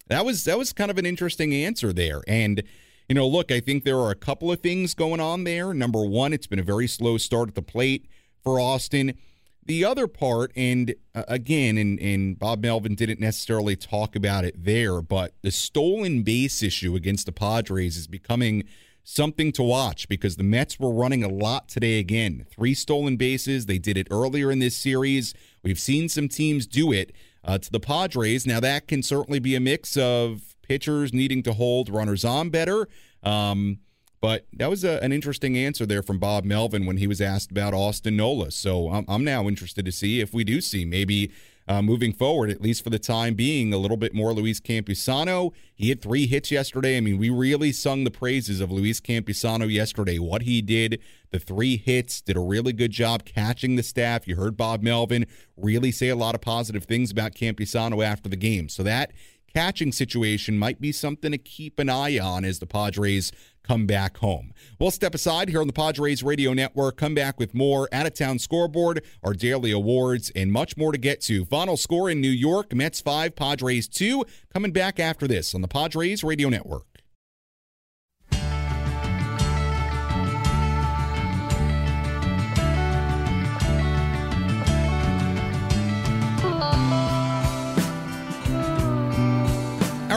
that 0.08 0.24
was 0.24 0.44
that 0.44 0.56
was 0.56 0.72
kind 0.72 0.90
of 0.90 0.96
an 0.96 1.04
interesting 1.06 1.52
answer 1.54 1.92
there. 1.92 2.22
And, 2.26 2.62
you 3.08 3.14
know, 3.14 3.26
look, 3.26 3.52
I 3.52 3.60
think 3.60 3.84
there 3.84 3.98
are 3.98 4.10
a 4.10 4.16
couple 4.16 4.50
of 4.50 4.60
things 4.60 4.94
going 4.94 5.20
on 5.20 5.44
there. 5.44 5.74
Number 5.74 6.04
one, 6.04 6.32
it's 6.32 6.46
been 6.46 6.58
a 6.58 6.64
very 6.64 6.86
slow 6.86 7.18
start 7.18 7.48
at 7.50 7.54
the 7.54 7.62
plate 7.62 8.06
for 8.42 8.58
Austin. 8.58 9.18
The 9.66 9.84
other 9.84 10.06
part, 10.06 10.52
and 10.54 10.94
uh, 11.12 11.24
again, 11.26 11.76
and, 11.76 11.98
and 11.98 12.38
Bob 12.38 12.62
Melvin 12.62 12.94
didn't 12.94 13.18
necessarily 13.18 13.74
talk 13.74 14.14
about 14.14 14.44
it 14.44 14.64
there, 14.64 15.02
but 15.02 15.34
the 15.42 15.50
stolen 15.50 16.22
base 16.22 16.62
issue 16.62 16.94
against 16.94 17.26
the 17.26 17.32
Padres 17.32 17.96
is 17.96 18.06
becoming 18.06 18.62
something 19.02 19.50
to 19.52 19.64
watch 19.64 20.08
because 20.08 20.36
the 20.36 20.44
Mets 20.44 20.78
were 20.78 20.92
running 20.92 21.24
a 21.24 21.28
lot 21.28 21.68
today 21.68 21.98
again. 21.98 22.46
Three 22.48 22.74
stolen 22.74 23.16
bases. 23.16 23.66
They 23.66 23.78
did 23.78 23.96
it 23.96 24.06
earlier 24.10 24.52
in 24.52 24.60
this 24.60 24.76
series. 24.76 25.34
We've 25.64 25.80
seen 25.80 26.08
some 26.08 26.28
teams 26.28 26.68
do 26.68 26.92
it 26.92 27.12
uh, 27.44 27.58
to 27.58 27.72
the 27.72 27.80
Padres. 27.80 28.46
Now, 28.46 28.60
that 28.60 28.86
can 28.86 29.02
certainly 29.02 29.40
be 29.40 29.56
a 29.56 29.60
mix 29.60 29.96
of 29.96 30.54
pitchers 30.62 31.12
needing 31.12 31.42
to 31.42 31.52
hold 31.52 31.88
runners 31.88 32.24
on 32.24 32.50
better. 32.50 32.88
Um, 33.22 33.78
but 34.20 34.46
that 34.52 34.70
was 34.70 34.84
a, 34.84 35.02
an 35.02 35.12
interesting 35.12 35.56
answer 35.56 35.86
there 35.86 36.02
from 36.02 36.18
Bob 36.18 36.44
Melvin 36.44 36.86
when 36.86 36.96
he 36.96 37.06
was 37.06 37.20
asked 37.20 37.50
about 37.50 37.74
Austin 37.74 38.16
Nola. 38.16 38.50
So 38.50 38.90
I'm, 38.90 39.04
I'm 39.08 39.24
now 39.24 39.46
interested 39.46 39.84
to 39.84 39.92
see 39.92 40.20
if 40.20 40.32
we 40.32 40.44
do 40.44 40.60
see 40.60 40.84
maybe 40.84 41.30
uh, 41.68 41.82
moving 41.82 42.12
forward, 42.12 42.50
at 42.50 42.60
least 42.60 42.84
for 42.84 42.90
the 42.90 42.98
time 42.98 43.34
being, 43.34 43.72
a 43.72 43.78
little 43.78 43.96
bit 43.96 44.14
more 44.14 44.32
Luis 44.32 44.60
Campusano. 44.60 45.52
He 45.74 45.88
had 45.88 46.00
three 46.00 46.26
hits 46.26 46.50
yesterday. 46.50 46.96
I 46.96 47.00
mean, 47.00 47.18
we 47.18 47.28
really 47.28 47.72
sung 47.72 48.04
the 48.04 48.10
praises 48.10 48.60
of 48.60 48.70
Luis 48.70 49.00
Campusano 49.00 49.70
yesterday. 49.70 50.18
What 50.18 50.42
he 50.42 50.62
did, 50.62 51.00
the 51.30 51.40
three 51.40 51.76
hits, 51.76 52.20
did 52.20 52.36
a 52.36 52.40
really 52.40 52.72
good 52.72 52.92
job 52.92 53.24
catching 53.24 53.76
the 53.76 53.82
staff. 53.82 54.28
You 54.28 54.36
heard 54.36 54.56
Bob 54.56 54.82
Melvin 54.82 55.26
really 55.56 55.90
say 55.90 56.08
a 56.08 56.16
lot 56.16 56.36
of 56.36 56.40
positive 56.40 56.84
things 56.84 57.10
about 57.10 57.34
Campusano 57.34 58.04
after 58.04 58.28
the 58.28 58.36
game. 58.36 58.68
So 58.68 58.84
that 58.84 59.10
catching 59.52 59.90
situation 59.90 60.58
might 60.58 60.80
be 60.80 60.92
something 60.92 61.32
to 61.32 61.38
keep 61.38 61.78
an 61.78 61.88
eye 61.88 62.18
on 62.18 62.44
as 62.44 62.58
the 62.60 62.66
Padres 62.66 63.32
come 63.66 63.86
back 63.86 64.18
home. 64.18 64.52
We'll 64.78 64.90
step 64.90 65.14
aside 65.14 65.48
here 65.48 65.60
on 65.60 65.66
the 65.66 65.72
Padres 65.72 66.22
Radio 66.22 66.52
Network, 66.52 66.96
come 66.96 67.14
back 67.14 67.38
with 67.38 67.54
more 67.54 67.88
out 67.92 68.06
of 68.06 68.14
town 68.14 68.38
scoreboard, 68.38 69.02
our 69.22 69.34
daily 69.34 69.72
awards, 69.72 70.30
and 70.36 70.52
much 70.52 70.76
more 70.76 70.92
to 70.92 70.98
get 70.98 71.20
to. 71.22 71.44
Final 71.46 71.76
score 71.76 72.08
in 72.08 72.20
New 72.20 72.28
York 72.28 72.74
Mets 72.74 73.00
5, 73.00 73.34
Padres 73.34 73.88
2. 73.88 74.24
Coming 74.52 74.72
back 74.72 75.00
after 75.00 75.26
this 75.26 75.54
on 75.54 75.62
the 75.62 75.68
Padres 75.68 76.22
Radio 76.22 76.48
Network. 76.48 76.95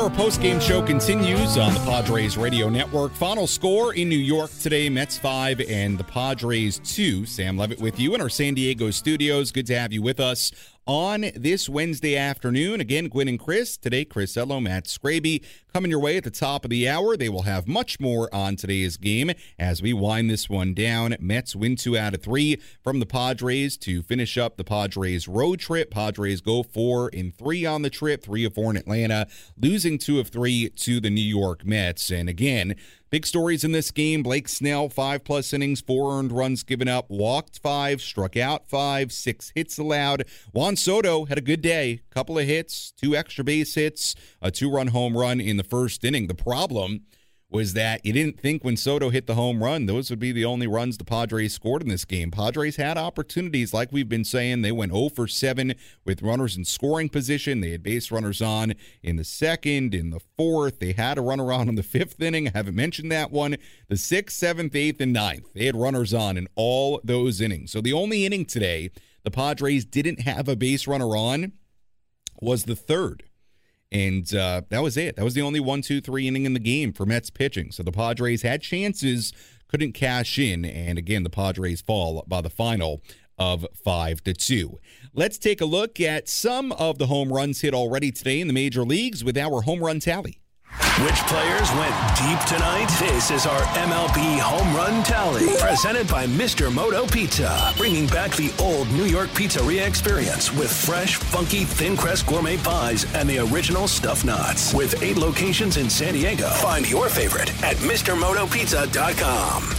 Our 0.10 0.16
post-game 0.16 0.60
show 0.60 0.82
continues 0.82 1.56
on 1.60 1.72
the 1.72 1.80
Padres 1.82 2.36
Radio 2.36 2.68
Network. 2.68 3.12
Final 3.14 3.46
score 3.46 3.94
in 3.94 4.10
New 4.10 4.18
York 4.18 4.50
today, 4.60 4.90
Mets 4.90 5.20
5 5.20 5.62
and 5.62 6.00
the 6.00 6.04
Padres 6.04 6.80
2. 6.84 7.28
Sam 7.28 7.58
Levitt 7.58 7.80
with 7.80 8.00
you 8.00 8.16
in 8.16 8.22
our 8.22 8.28
San 8.28 8.56
Diego 8.56 8.90
studios. 8.90 9.52
Good 9.52 9.68
to 9.68 9.78
have 9.78 9.94
you 9.94 10.02
with 10.02 10.20
us 10.20 10.52
on 10.90 11.30
this 11.36 11.70
Wednesday 11.70 12.18
afternoon. 12.18 12.82
Again, 12.82 13.10
Gwynn 13.10 13.28
and 13.28 13.40
Chris. 13.40 13.78
Today, 13.78 14.04
Chris 14.06 14.36
Ello, 14.36 14.60
Matt 14.60 14.86
Scraby 14.86 15.44
coming 15.72 15.92
your 15.92 16.00
way 16.00 16.18
at 16.18 16.24
the 16.24 16.32
top 16.32 16.64
of 16.64 16.72
the 16.72 16.90
hour. 16.90 17.16
They 17.16 17.30
will 17.30 17.44
have 17.44 17.68
much 17.68 18.00
more 18.00 18.28
on 18.34 18.56
today's 18.56 18.98
game 18.98 19.30
as 19.60 19.84
we 19.84 19.94
wind 19.94 20.32
this 20.32 20.50
one 20.50 20.74
down. 20.74 21.16
Mets 21.20 21.56
win 21.56 21.76
two 21.76 21.96
out 21.96 22.16
of 22.16 22.24
three 22.24 22.60
from 22.84 23.00
the 23.00 23.06
Padres 23.06 23.78
to 23.78 24.02
finish 24.02 24.36
up 24.36 24.58
the 24.58 24.64
Padres 24.64 25.28
road 25.28 25.60
trip. 25.60 25.92
Padres 25.92 26.42
go 26.42 26.64
four 26.64 27.10
in 27.10 27.32
three 27.32 27.68
on 27.68 27.84
the 27.84 27.92
trip, 27.92 28.24
three 28.24 28.44
of 28.44 28.56
four 28.56 28.72
in 28.72 28.78
Atlanta, 28.78 29.28
losing 29.62 30.00
two 30.00 30.20
of 30.20 30.30
three 30.30 30.70
to 30.70 31.00
the 31.00 31.12
New 31.12 31.22
York 31.22 31.64
Mets. 31.64 32.10
And 32.10 32.28
again, 32.28 32.76
Big 33.12 33.26
stories 33.26 33.64
in 33.64 33.72
this 33.72 33.90
game 33.90 34.22
Blake 34.22 34.48
Snell, 34.48 34.88
five 34.88 35.24
plus 35.24 35.52
innings, 35.52 35.82
four 35.82 36.20
earned 36.20 36.32
runs 36.32 36.62
given 36.62 36.88
up, 36.88 37.10
walked 37.10 37.58
five, 37.58 38.02
struck 38.02 38.38
out 38.38 38.70
five, 38.70 39.12
six 39.12 39.52
hits 39.56 39.80
allowed. 39.80 40.26
Juan 40.54 40.76
Soto 40.76 41.26
had 41.26 41.40
a 41.40 41.42
good 41.42 41.62
day, 41.62 42.02
couple 42.12 42.38
of 42.38 42.46
hits, 42.46 42.92
two 42.92 43.16
extra 43.16 43.44
base 43.44 43.74
hits, 43.74 44.14
a 44.44 44.52
two 44.52 44.70
run 44.70 44.88
home 44.88 45.18
run 45.18 45.42
in 45.42 45.58
the 45.58 45.64
first 45.64 46.06
inning. 46.06 46.28
The 46.28 46.36
problem 46.36 47.02
was 47.52 47.74
that 47.74 48.06
you 48.06 48.14
didn't 48.14 48.40
think 48.40 48.64
when 48.64 48.78
Soto 48.78 49.10
hit 49.10 49.26
the 49.26 49.34
home 49.34 49.64
run, 49.64 49.88
those 49.88 50.10
would 50.10 50.20
be 50.20 50.32
the 50.32 50.46
only 50.46 50.68
runs 50.68 50.98
the 50.98 51.04
Padres 51.04 51.54
scored 51.54 51.82
in 51.82 51.90
this 51.90 52.06
game. 52.06 52.30
Padres 52.30 52.76
had 52.76 52.98
opportunities, 52.98 53.74
like 53.74 53.92
we've 53.92 54.08
been 54.08 54.24
saying. 54.24 54.62
They 54.62 54.72
went 54.72 54.94
0 54.94 55.10
for 55.10 55.28
7 55.28 55.74
with 56.06 56.22
runners 56.22 56.56
in 56.56 56.66
scoring 56.66 57.10
position. 57.10 57.62
They 57.62 57.72
had 57.72 57.82
base 57.82 58.12
runners 58.12 58.42
on 58.42 58.76
in 59.02 59.16
the 59.16 59.24
second, 59.24 59.96
in 59.96 60.12
the 60.12 60.22
fourth. 60.38 60.80
They 60.80 60.94
had 60.94 61.18
a 61.18 61.22
runner 61.22 61.52
on 61.52 61.68
in 61.68 61.76
the 61.76 61.84
fifth 61.84 62.22
inning. 62.22 62.48
I 62.48 62.52
haven't 62.54 62.76
mentioned 62.76 63.12
that 63.12 63.32
one. 63.32 63.58
The 63.88 63.98
sixth, 63.98 64.38
seventh, 64.38 64.76
eighth, 64.76 65.02
and 65.02 65.14
ninth. 65.14 65.52
They 65.54 65.66
had 65.66 65.76
runners 65.76 66.14
on 66.14 66.38
in 66.38 66.48
all 66.56 67.02
those 67.04 67.42
innings. 67.42 67.72
So 67.72 67.82
the 67.82 67.94
only 67.94 68.26
inning 68.26 68.46
today 68.46 68.92
the 69.24 69.32
Padres 69.32 69.86
didn't 69.86 70.22
have 70.22 70.48
a 70.48 70.56
base 70.56 70.88
runner 70.88 71.16
on 71.16 71.54
was 72.42 72.64
the 72.64 72.76
third. 72.76 73.24
And 73.92 74.34
uh, 74.36 74.62
that 74.70 74.84
was 74.84 74.98
it. 74.98 75.16
That 75.16 75.24
was 75.24 75.34
the 75.34 75.42
only 75.42 75.60
one, 75.60 75.82
two, 75.82 76.00
three 76.00 76.28
inning 76.28 76.46
in 76.46 76.54
the 76.54 76.60
game 76.60 76.94
for 76.94 77.06
Mets 77.06 77.30
pitching. 77.30 77.72
So 77.72 77.82
the 77.82 77.92
Padres 77.92 78.44
had 78.44 78.62
chances, 78.62 79.34
couldn't 79.68 79.94
cash 79.94 80.38
in. 80.38 80.64
And 80.64 80.98
again, 80.98 81.24
the 81.24 81.30
Padres 81.30 81.82
fall 81.82 82.24
by 82.28 82.42
the 82.42 82.50
final 82.50 83.02
of 83.40 83.66
five 83.74 84.22
to 84.26 84.34
two. 84.34 84.80
Let's 85.14 85.38
take 85.38 85.62
a 85.62 85.66
look 85.66 86.00
at 86.00 86.28
some 86.28 86.72
of 86.74 86.98
the 86.98 87.08
home 87.08 87.32
runs 87.34 87.62
hit 87.62 87.74
already 87.74 88.12
today 88.12 88.42
in 88.42 88.48
the 88.48 88.54
major 88.54 88.84
leagues 88.84 89.24
with 89.24 89.38
our 89.38 89.62
home 89.62 89.84
run 89.84 90.00
tally. 90.00 90.40
Which 91.00 91.16
players 91.28 91.72
went 91.72 91.96
deep 92.18 92.40
tonight? 92.46 92.88
This 93.00 93.32
is 93.32 93.46
our 93.46 93.62
MLB 93.62 94.38
Home 94.40 94.76
Run 94.76 95.02
Tally, 95.04 95.48
presented 95.58 96.10
by 96.10 96.28
Mr. 96.28 96.74
Moto 96.74 97.08
Pizza, 97.08 97.74
bringing 97.78 98.06
back 98.08 98.36
the 98.36 98.52
old 98.60 98.92
New 98.92 99.06
York 99.06 99.30
pizzeria 99.30 99.88
experience 99.88 100.54
with 100.54 100.70
fresh, 100.70 101.16
funky, 101.16 101.64
thin 101.64 101.96
crust 101.96 102.28
gourmet 102.28 102.58
pies 102.58 103.06
and 103.16 103.30
the 103.30 103.40
original 103.40 103.88
stuffed 103.88 104.26
knots. 104.26 104.74
With 104.74 105.02
eight 105.02 105.16
locations 105.16 105.78
in 105.78 105.90
San 105.90 106.16
Diego, 106.16 106.50
find 106.50 106.90
your 106.90 107.08
favorite 107.08 107.50
at 107.64 107.78
MrMotoPizza.com. 107.78 109.76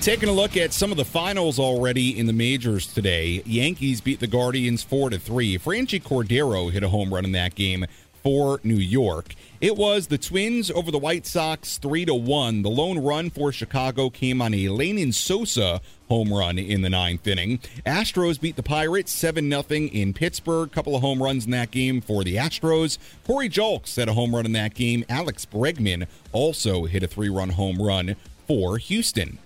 Taking 0.00 0.28
a 0.28 0.32
look 0.32 0.56
at 0.56 0.72
some 0.74 0.90
of 0.90 0.98
the 0.98 1.04
finals 1.04 1.58
already 1.58 2.18
in 2.18 2.26
the 2.26 2.32
majors 2.34 2.92
today, 2.92 3.42
Yankees 3.46 4.02
beat 4.02 4.20
the 4.20 4.26
Guardians 4.26 4.82
four 4.82 5.08
to 5.08 5.18
three. 5.18 5.58
Franchy 5.58 6.00
Cordero 6.00 6.70
hit 6.70 6.82
a 6.82 6.90
home 6.90 7.12
run 7.12 7.24
in 7.24 7.32
that 7.32 7.54
game 7.54 7.86
for 8.24 8.58
New 8.64 8.74
York. 8.74 9.34
It 9.60 9.76
was 9.76 10.06
the 10.06 10.18
Twins 10.18 10.70
over 10.70 10.90
the 10.90 10.98
White 10.98 11.26
Sox 11.26 11.76
3 11.76 12.06
to 12.06 12.14
1. 12.14 12.62
The 12.62 12.70
lone 12.70 12.98
run 12.98 13.28
for 13.28 13.52
Chicago 13.52 14.08
came 14.08 14.40
on 14.40 14.54
a 14.54 14.64
Lenyn 14.64 15.12
Sosa 15.12 15.82
home 16.08 16.32
run 16.32 16.58
in 16.58 16.80
the 16.80 16.90
ninth 16.90 17.26
inning. 17.26 17.58
Astros 17.84 18.40
beat 18.40 18.56
the 18.56 18.62
Pirates 18.62 19.12
7 19.12 19.48
0 19.48 19.64
in 19.68 20.14
Pittsburgh. 20.14 20.72
Couple 20.72 20.96
of 20.96 21.02
home 21.02 21.22
runs 21.22 21.44
in 21.44 21.50
that 21.50 21.70
game 21.70 22.00
for 22.00 22.24
the 22.24 22.36
Astros. 22.36 22.96
Corey 23.26 23.50
Julks 23.50 23.96
had 23.96 24.08
a 24.08 24.14
home 24.14 24.34
run 24.34 24.46
in 24.46 24.52
that 24.52 24.74
game. 24.74 25.04
Alex 25.08 25.44
Bregman 25.44 26.06
also 26.32 26.84
hit 26.84 27.02
a 27.02 27.06
three 27.06 27.28
run 27.28 27.50
home 27.50 27.80
run 27.80 28.16
for 28.46 28.78
Houston. 28.78 29.38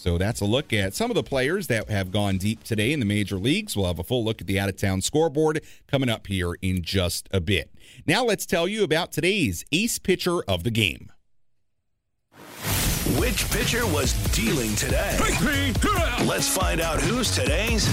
So 0.00 0.16
that's 0.16 0.40
a 0.40 0.46
look 0.46 0.72
at 0.72 0.94
some 0.94 1.10
of 1.10 1.14
the 1.14 1.22
players 1.22 1.66
that 1.66 1.90
have 1.90 2.10
gone 2.10 2.38
deep 2.38 2.64
today 2.64 2.94
in 2.94 3.00
the 3.00 3.06
major 3.06 3.36
leagues. 3.36 3.76
We'll 3.76 3.86
have 3.86 3.98
a 3.98 4.02
full 4.02 4.24
look 4.24 4.40
at 4.40 4.46
the 4.46 4.58
out 4.58 4.70
of 4.70 4.76
town 4.78 5.02
scoreboard 5.02 5.62
coming 5.86 6.08
up 6.08 6.26
here 6.26 6.54
in 6.62 6.80
just 6.80 7.28
a 7.32 7.40
bit. 7.40 7.70
Now 8.06 8.24
let's 8.24 8.46
tell 8.46 8.66
you 8.66 8.82
about 8.82 9.12
today's 9.12 9.62
ace 9.72 9.98
pitcher 9.98 10.42
of 10.44 10.64
the 10.64 10.70
game. 10.70 11.12
Which 13.18 13.50
pitcher 13.50 13.86
was 13.88 14.14
dealing 14.32 14.74
today? 14.74 15.18
Let's 16.24 16.48
find 16.48 16.80
out 16.80 17.02
who's 17.02 17.30
today's 17.30 17.86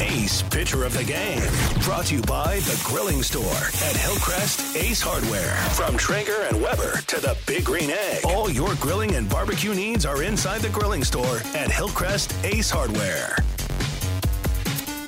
Ace 0.00 0.42
Pitcher 0.42 0.84
of 0.84 0.92
the 0.94 1.04
Game. 1.04 1.42
Brought 1.82 2.06
to 2.06 2.16
you 2.16 2.22
by 2.22 2.58
The 2.60 2.80
Grilling 2.84 3.22
Store 3.22 3.44
at 3.44 3.96
Hillcrest 3.96 4.76
Ace 4.76 5.00
Hardware. 5.00 5.54
From 5.74 5.96
Traeger 5.96 6.36
and 6.48 6.60
Weber 6.60 7.00
to 7.06 7.20
the 7.20 7.36
Big 7.46 7.64
Green 7.64 7.90
Egg. 7.90 8.24
All 8.24 8.50
your 8.50 8.74
grilling 8.76 9.14
and 9.14 9.28
barbecue 9.28 9.74
needs 9.74 10.04
are 10.04 10.22
inside 10.22 10.62
The 10.62 10.68
Grilling 10.70 11.04
Store 11.04 11.38
at 11.54 11.70
Hillcrest 11.70 12.34
Ace 12.44 12.70
Hardware. 12.70 13.36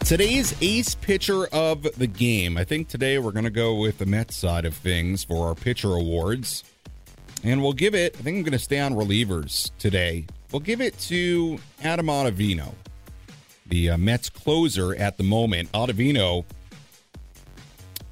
Today's 0.01 0.55
ace 0.61 0.95
pitcher 0.95 1.47
of 1.49 1.83
the 1.99 2.07
game. 2.07 2.57
I 2.57 2.63
think 2.63 2.89
today 2.89 3.19
we're 3.19 3.33
going 3.33 3.45
to 3.45 3.51
go 3.51 3.75
with 3.75 3.99
the 3.99 4.07
Mets 4.07 4.37
side 4.37 4.65
of 4.65 4.75
things 4.75 5.25
for 5.25 5.49
our 5.49 5.57
pitcher 5.57 5.95
awards. 5.95 6.63
And 7.43 7.61
we'll 7.61 7.73
give 7.73 7.95
it, 7.95 8.15
I 8.19 8.23
think 8.23 8.37
I'm 8.37 8.43
going 8.45 8.53
to 8.53 8.59
stay 8.59 8.79
on 8.79 8.95
relievers 8.95 9.71
today. 9.79 10.27
We'll 10.53 10.61
give 10.61 10.81
it 10.81 10.97
to 11.01 11.59
Adam 11.83 12.07
Ottavino 12.07 12.73
the 13.69 13.91
uh, 13.91 13.99
Mets 13.99 14.31
closer 14.31 14.95
at 14.95 15.17
the 15.17 15.25
moment. 15.25 15.71
Ottavino 15.73 16.45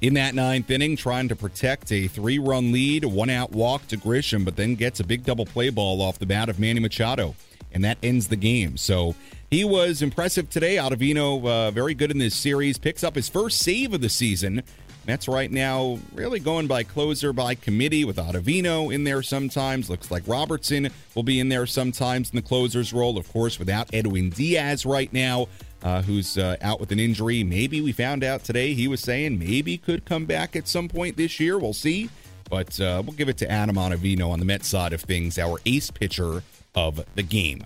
in 0.01 0.13
that 0.15 0.35
ninth 0.35 0.69
inning 0.69 0.95
trying 0.95 1.27
to 1.29 1.35
protect 1.35 1.91
a 1.91 2.07
three 2.07 2.37
run 2.37 2.71
lead, 2.71 3.05
one 3.05 3.29
out 3.29 3.51
walk 3.51 3.87
to 3.87 3.97
Grisham, 3.97 4.45
but 4.45 4.55
then 4.55 4.75
gets 4.75 4.99
a 4.99 5.03
big 5.03 5.23
double 5.23 5.45
play 5.45 5.69
ball 5.69 6.01
off 6.01 6.19
the 6.19 6.25
bat 6.25 6.49
of 6.49 6.59
Manny 6.59 6.79
Machado, 6.79 7.35
and 7.71 7.83
that 7.83 7.97
ends 8.03 8.27
the 8.27 8.35
game. 8.35 8.77
So 8.77 9.15
he 9.49 9.63
was 9.63 10.01
impressive 10.01 10.49
today. 10.49 10.75
Ottavino, 10.75 11.45
uh, 11.45 11.71
very 11.71 11.93
good 11.93 12.11
in 12.11 12.17
this 12.17 12.35
series, 12.35 12.77
picks 12.77 13.03
up 13.03 13.15
his 13.15 13.29
first 13.29 13.59
save 13.59 13.93
of 13.93 14.01
the 14.01 14.09
season 14.09 14.63
Mets 15.07 15.27
right 15.27 15.51
now 15.51 15.99
really 16.13 16.39
going 16.39 16.67
by 16.67 16.83
closer 16.83 17.31
by 17.31 17.55
committee 17.55 18.05
with 18.05 18.17
Ottavino 18.17 18.93
in 18.93 19.03
there 19.03 19.21
sometimes. 19.21 19.89
Looks 19.89 20.09
like 20.09 20.23
Robertson 20.27 20.89
will 21.13 21.23
be 21.23 21.39
in 21.39 21.49
there 21.49 21.65
sometimes 21.65 22.31
in 22.31 22.35
the 22.35 22.41
closer's 22.41 22.91
role. 22.93 23.17
Of 23.17 23.31
course, 23.31 23.59
without 23.59 23.93
Edwin 23.93 24.31
Diaz 24.31 24.85
right 24.85 25.11
now, 25.13 25.47
uh, 25.83 26.01
who's 26.01 26.37
uh, 26.37 26.57
out 26.61 26.79
with 26.79 26.91
an 26.91 26.99
injury. 26.99 27.43
Maybe 27.43 27.81
we 27.81 27.91
found 27.91 28.23
out 28.23 28.43
today 28.43 28.73
he 28.73 28.87
was 28.87 29.01
saying 29.01 29.37
maybe 29.37 29.77
could 29.77 30.05
come 30.05 30.25
back 30.25 30.55
at 30.55 30.67
some 30.67 30.87
point 30.89 31.17
this 31.17 31.39
year. 31.39 31.59
We'll 31.59 31.73
see. 31.73 32.09
But 32.49 32.79
uh, 32.79 33.01
we'll 33.05 33.15
give 33.15 33.29
it 33.29 33.37
to 33.37 33.51
Adam 33.51 33.75
Ottavino 33.75 34.29
on 34.29 34.39
the 34.39 34.45
Mets 34.45 34.67
side 34.67 34.93
of 34.93 35.01
things, 35.01 35.37
our 35.37 35.59
ace 35.65 35.91
pitcher 35.91 36.43
of 36.73 37.03
the 37.15 37.23
game. 37.23 37.63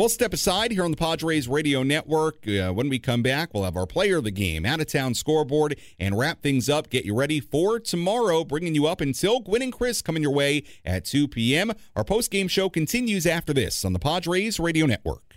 We'll 0.00 0.08
step 0.08 0.32
aside 0.32 0.72
here 0.72 0.82
on 0.82 0.92
the 0.92 0.96
Padres 0.96 1.46
Radio 1.46 1.82
Network. 1.82 2.48
Uh, 2.48 2.70
when 2.72 2.88
we 2.88 2.98
come 2.98 3.22
back, 3.22 3.52
we'll 3.52 3.64
have 3.64 3.76
our 3.76 3.86
player 3.86 4.16
of 4.16 4.24
the 4.24 4.30
game, 4.30 4.64
out 4.64 4.80
of 4.80 4.86
town 4.86 5.12
scoreboard, 5.12 5.78
and 5.98 6.16
wrap 6.16 6.40
things 6.40 6.70
up. 6.70 6.88
Get 6.88 7.04
you 7.04 7.14
ready 7.14 7.38
for 7.38 7.78
tomorrow, 7.78 8.42
bringing 8.42 8.74
you 8.74 8.86
up 8.86 9.02
until 9.02 9.40
Gwynn 9.40 9.60
and 9.60 9.70
Chris 9.70 10.00
coming 10.00 10.22
your 10.22 10.32
way 10.32 10.62
at 10.86 11.04
2 11.04 11.28
p.m. 11.28 11.72
Our 11.94 12.02
post 12.02 12.30
game 12.30 12.48
show 12.48 12.70
continues 12.70 13.26
after 13.26 13.52
this 13.52 13.84
on 13.84 13.92
the 13.92 13.98
Padres 13.98 14.58
Radio 14.58 14.86
Network. 14.86 15.29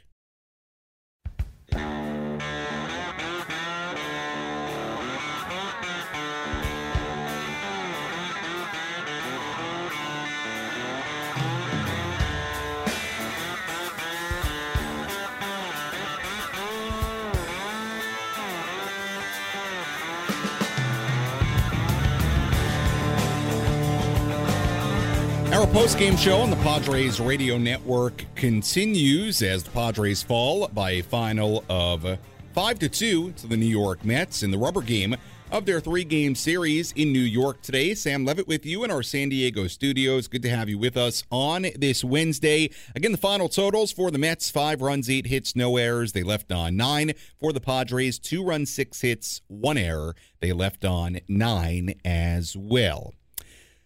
Post-game 25.74 26.16
show 26.16 26.38
on 26.38 26.52
the 26.52 26.56
Padres 26.58 27.20
Radio 27.20 27.58
Network 27.58 28.24
continues 28.36 29.42
as 29.42 29.64
the 29.64 29.72
Padres 29.72 30.22
fall 30.22 30.68
by 30.68 30.92
a 30.92 31.02
final 31.02 31.64
of 31.68 32.20
5 32.54 32.80
to 32.80 32.88
2 32.88 33.32
to 33.32 33.48
the 33.48 33.58
New 33.58 33.66
York 33.66 34.06
Mets 34.06 34.44
in 34.44 34.52
the 34.52 34.58
rubber 34.60 34.84
game 34.84 35.16
of 35.50 35.66
their 35.66 35.80
three-game 35.80 36.36
series 36.36 36.92
in 36.92 37.12
New 37.12 37.18
York 37.20 37.60
today. 37.64 37.96
Sam 37.96 38.24
Levitt 38.24 38.48
with 38.48 38.68
you 38.68 38.84
in 38.84 38.92
our 38.92 39.02
San 39.02 39.30
Diego 39.30 39.66
studios. 39.66 40.28
Good 40.28 40.44
to 40.44 40.50
have 40.52 40.70
you 40.70 40.78
with 40.78 40.96
us 40.96 41.24
on 41.32 41.66
this 41.76 42.04
Wednesday. 42.04 42.70
Again, 42.96 43.12
the 43.12 43.18
final 43.18 43.50
totals 43.50 43.92
for 43.92 44.12
the 44.12 44.20
Mets: 44.20 44.52
five 44.52 44.80
runs, 44.80 45.10
eight 45.10 45.26
hits, 45.26 45.56
no 45.56 45.78
errors. 45.78 46.12
They 46.12 46.22
left 46.22 46.52
on 46.52 46.78
nine. 46.78 47.14
For 47.40 47.52
the 47.52 47.60
Padres, 47.60 48.20
two 48.20 48.44
runs, 48.44 48.72
six 48.72 49.02
hits, 49.02 49.42
one 49.48 49.80
error. 49.80 50.16
They 50.40 50.54
left 50.54 50.86
on 50.86 51.20
nine 51.28 51.96
as 52.06 52.56
well. 52.56 53.16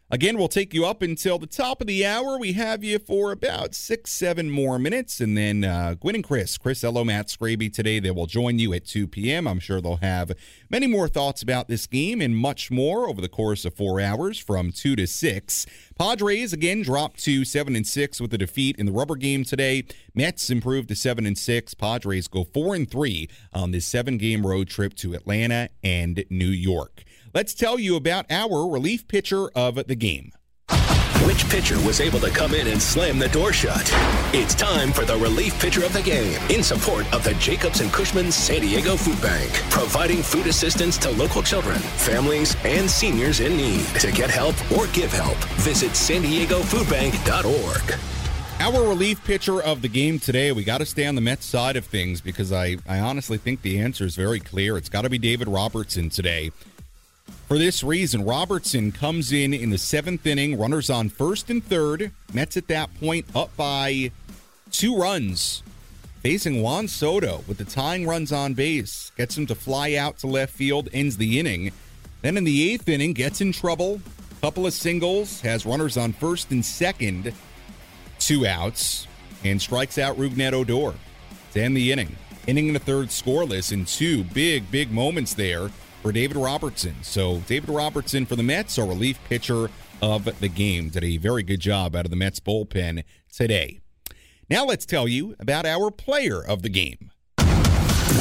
Again, 0.09 0.37
we'll 0.37 0.47
take 0.47 0.73
you 0.73 0.85
up 0.85 1.01
until 1.01 1.37
the 1.37 1.47
top 1.47 1.81
of 1.81 1.87
the 1.87 2.05
hour. 2.05 2.37
We 2.37 2.53
have 2.53 2.81
you 2.81 2.97
for 2.97 3.33
about 3.33 3.75
six, 3.75 4.09
seven 4.09 4.49
more 4.49 4.79
minutes. 4.79 5.19
And 5.19 5.37
then 5.37 5.65
uh, 5.65 5.95
Gwynn 5.99 6.15
and 6.15 6.23
Chris, 6.23 6.57
Chris 6.57 6.81
Ello, 6.81 7.03
Matt 7.03 7.27
Scraby 7.27 7.73
today, 7.73 7.99
they 7.99 8.11
will 8.11 8.25
join 8.25 8.57
you 8.57 8.73
at 8.73 8.85
2 8.85 9.07
p.m. 9.07 9.49
I'm 9.49 9.59
sure 9.59 9.81
they'll 9.81 9.97
have 9.97 10.31
many 10.69 10.87
more 10.87 11.09
thoughts 11.09 11.41
about 11.41 11.67
this 11.67 11.87
game 11.87 12.21
and 12.21 12.37
much 12.37 12.71
more 12.71 13.09
over 13.09 13.19
the 13.19 13.27
course 13.27 13.65
of 13.65 13.73
four 13.73 13.99
hours 13.99 14.39
from 14.39 14.71
2 14.71 14.95
to 14.95 15.07
6. 15.07 15.65
Padres 15.99 16.53
again 16.53 16.83
dropped 16.83 17.21
to 17.25 17.43
7 17.43 17.75
and 17.75 17.85
6 17.85 18.21
with 18.21 18.33
a 18.33 18.37
defeat 18.37 18.77
in 18.77 18.85
the 18.85 18.93
rubber 18.93 19.17
game 19.17 19.43
today. 19.43 19.83
Mets 20.15 20.49
improved 20.49 20.87
to 20.87 20.95
7 20.95 21.25
and 21.25 21.37
6. 21.37 21.73
Padres 21.73 22.29
go 22.29 22.45
4 22.45 22.75
and 22.75 22.89
3 22.89 23.27
on 23.51 23.71
this 23.71 23.85
seven 23.85 24.17
game 24.17 24.47
road 24.47 24.69
trip 24.69 24.93
to 24.93 25.15
Atlanta 25.15 25.67
and 25.83 26.23
New 26.29 26.47
York. 26.47 27.03
Let's 27.38 27.54
tell 27.54 27.78
you 27.78 27.97
about 27.97 28.26
our 28.32 28.67
relief 28.67 29.08
pitcher 29.08 29.52
of 29.52 29.76
the 29.76 29.93
game. 29.93 30.32
Which 31.23 31.47
pitcher 31.52 31.76
was 31.86 32.02
able 32.02 32.19
to 32.21 32.32
come 32.32 32.56
in 32.56 32.65
and 32.65 32.82
slam 32.82 33.19
the 33.19 33.30
door 33.30 33.54
shut? 33.54 33.88
It's 34.34 34.56
time 34.56 34.91
for 34.91 35.06
the 35.06 35.17
relief 35.17 35.54
pitcher 35.60 35.86
of 35.86 35.93
the 35.93 36.02
game 36.02 36.41
in 36.50 36.63
support 36.63 37.06
of 37.13 37.23
the 37.23 37.36
Jacobs 37.36 37.80
and 37.80 37.93
Cushman 37.93 38.32
San 38.32 38.62
Diego 38.62 38.95
Food 38.95 39.21
Bank, 39.21 39.52
providing 39.69 40.23
food 40.23 40.47
assistance 40.47 40.97
to 40.97 41.12
local 41.12 41.43
children, 41.43 41.78
families, 41.78 42.56
and 42.63 42.89
seniors 42.89 43.39
in 43.39 43.56
need. 43.56 43.86
To 44.00 44.12
get 44.12 44.32
help 44.32 44.56
or 44.71 44.88
give 44.88 45.13
help, 45.13 45.38
visit 45.62 45.95
san 45.95 46.23
diego 46.23 46.62
foodbank.org. 46.62 48.00
Our 48.60 48.89
relief 48.89 49.23
pitcher 49.26 49.62
of 49.62 49.84
the 49.84 49.89
game 49.89 50.17
today, 50.17 50.52
we 50.54 50.63
got 50.63 50.80
to 50.80 50.88
stay 50.88 51.06
on 51.06 51.13
the 51.13 51.21
Mets 51.21 51.45
side 51.45 51.76
of 51.76 51.86
things 51.86 52.19
because 52.19 52.52
I, 52.52 52.78
I 52.88 53.00
honestly 53.00 53.38
think 53.38 53.62
the 53.62 53.78
answer 53.78 54.06
is 54.06 54.15
very 54.15 54.39
clear. 54.39 54.76
It's 54.76 54.89
got 54.89 55.04
to 55.04 55.10
be 55.12 55.19
David 55.19 55.47
Robertson 55.47 56.10
today. 56.10 56.50
For 57.47 57.57
this 57.57 57.81
reason, 57.81 58.25
Robertson 58.25 58.91
comes 58.91 59.31
in 59.31 59.53
in 59.53 59.69
the 59.69 59.77
seventh 59.77 60.27
inning, 60.27 60.57
runners 60.57 60.89
on 60.89 61.07
first 61.07 61.49
and 61.49 61.63
third. 61.63 62.12
Mets 62.33 62.57
at 62.57 62.67
that 62.67 62.93
point 62.99 63.25
up 63.33 63.55
by 63.55 64.12
two 64.69 64.97
runs, 64.97 65.63
facing 66.21 66.62
Juan 66.62 66.89
Soto 66.89 67.45
with 67.47 67.57
the 67.57 67.63
tying 67.63 68.05
runs 68.05 68.33
on 68.33 68.53
base. 68.53 69.13
Gets 69.15 69.38
him 69.38 69.45
to 69.45 69.55
fly 69.55 69.93
out 69.95 70.17
to 70.19 70.27
left 70.27 70.53
field, 70.53 70.89
ends 70.91 71.15
the 71.15 71.39
inning. 71.39 71.71
Then 72.21 72.36
in 72.36 72.43
the 72.43 72.69
eighth 72.69 72.89
inning, 72.89 73.13
gets 73.13 73.39
in 73.39 73.53
trouble. 73.53 74.01
Couple 74.41 74.67
of 74.67 74.73
singles, 74.73 75.39
has 75.39 75.65
runners 75.65 75.95
on 75.95 76.12
first 76.12 76.51
and 76.51 76.65
second, 76.65 77.33
two 78.19 78.45
outs, 78.45 79.07
and 79.45 79.62
strikes 79.62 79.97
out 79.97 80.17
Rougned 80.17 80.51
Odor 80.51 80.97
to 81.53 81.62
end 81.62 81.77
the 81.77 81.93
inning. 81.93 82.17
Inning 82.45 82.67
in 82.67 82.73
the 82.73 82.79
third 82.79 83.07
scoreless 83.07 83.71
in 83.71 83.86
two 83.86 84.25
big, 84.25 84.69
big 84.69 84.91
moments 84.91 85.33
there 85.33 85.71
for 86.07 86.13
David 86.13 86.37
Robertson. 86.37 86.95
So, 87.01 87.39
David 87.47 87.67
Robertson 87.67 88.25
for 88.25 88.37
the 88.37 88.43
Mets, 88.43 88.79
our 88.79 88.87
relief 88.87 89.19
pitcher 89.27 89.69
of 90.01 90.39
the 90.39 90.47
game, 90.47 90.87
did 90.87 91.03
a 91.03 91.17
very 91.17 91.43
good 91.43 91.59
job 91.59 91.97
out 91.97 92.05
of 92.05 92.11
the 92.11 92.15
Mets 92.15 92.39
bullpen 92.39 93.03
today. 93.29 93.81
Now, 94.49 94.63
let's 94.63 94.85
tell 94.85 95.05
you 95.05 95.35
about 95.37 95.65
our 95.65 95.91
player 95.91 96.41
of 96.41 96.61
the 96.61 96.69
game. 96.69 97.11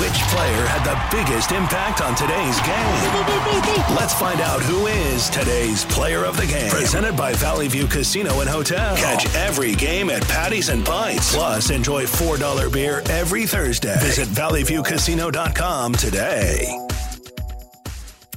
Which 0.01 0.19
player 0.35 0.67
had 0.67 0.83
the 0.83 1.17
biggest 1.17 1.53
impact 1.53 2.01
on 2.01 2.17
today's 2.17 2.61
game? 2.63 3.95
Let's 3.95 4.15
find 4.15 4.41
out 4.41 4.61
who 4.63 4.89
is 4.89 5.31
today's 5.31 5.85
player 5.85 6.25
of 6.25 6.37
the 6.37 6.47
game. 6.47 6.71
Presented 6.71 7.17
by 7.17 7.35
Valley 7.35 7.69
View 7.69 7.87
Casino 7.87 8.41
and 8.41 8.51
Hotel. 8.51 8.97
Catch 8.97 9.33
every 9.37 9.77
game 9.77 10.11
at 10.11 10.27
Patties 10.27 10.71
and 10.71 10.85
Pints. 10.85 11.37
Plus, 11.37 11.71
enjoy 11.71 12.03
$4 12.03 12.73
beer 12.73 13.05
every 13.11 13.47
Thursday. 13.47 13.95
Visit 14.01 14.27
valleyviewcasino.com 14.27 15.93
today. 15.93 16.86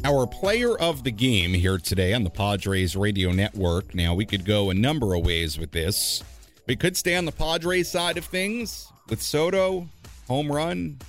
Our 0.06 0.26
player 0.26 0.78
of 0.78 1.04
the 1.04 1.12
game 1.12 1.54
here 1.54 1.78
today 1.78 2.14
on 2.14 2.24
the 2.24 2.30
Padres 2.30 2.96
radio 2.96 3.34
network. 3.34 3.94
Now, 3.94 4.14
we 4.14 4.26
could 4.26 4.46
go 4.46 4.70
a 4.70 4.74
number 4.74 5.14
of 5.14 5.26
ways 5.26 5.60
with 5.60 5.72
this. 5.72 6.24
We 6.68 6.78
could 6.78 6.96
stay 6.96 7.18
on 7.18 7.26
the 7.26 7.34
Padres 7.34 7.92
side 7.92 8.18
of 8.18 8.24
things 8.24 8.90
with 9.10 9.22
Soto, 9.22 9.90
home 10.28 10.50
run, 10.50 11.00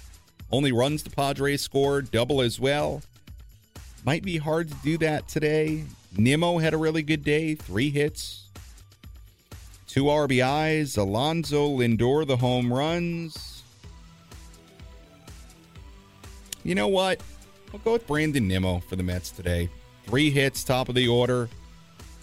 only 0.51 0.73
runs 0.73 1.05
the 1.05 1.11
Padres 1.11 1.63
scored, 1.63 2.11
double 2.11 2.41
as 2.41 2.59
well. 2.59 3.01
Might 4.05 4.25
be 4.25 4.39
hard 4.39 4.69
to 4.69 4.77
do 4.83 4.99
that 4.99 5.29
today. 5.29 5.85
Nimmo 6.17 6.59
had 6.59 6.75
a 6.75 6.79
really 6.79 7.03
good 7.03 7.23
day, 7.23 7.55
three 7.55 7.91
hits, 7.91 8.49
two 9.87 10.05
RBIs. 10.05 10.99
Alonso 10.99 11.69
Lindor, 11.69 12.27
the 12.27 12.39
home 12.39 12.73
runs. 12.73 13.63
You 16.65 16.75
know 16.75 16.89
what? 16.89 17.21
I'll 17.73 17.81
go 17.81 17.93
with 17.93 18.07
Brandon 18.07 18.47
Nimmo 18.49 18.81
for 18.81 18.97
the 18.97 19.03
Mets 19.03 19.31
today. 19.31 19.69
Three 20.07 20.31
hits, 20.31 20.65
top 20.65 20.89
of 20.89 20.95
the 20.95 21.07
order, 21.07 21.49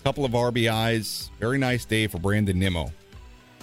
couple 0.03 0.25
of 0.25 0.31
RBIs. 0.31 1.29
Very 1.39 1.57
nice 1.57 1.85
day 1.85 2.07
for 2.07 2.19
Brandon 2.19 2.59
Nimmo. 2.59 2.91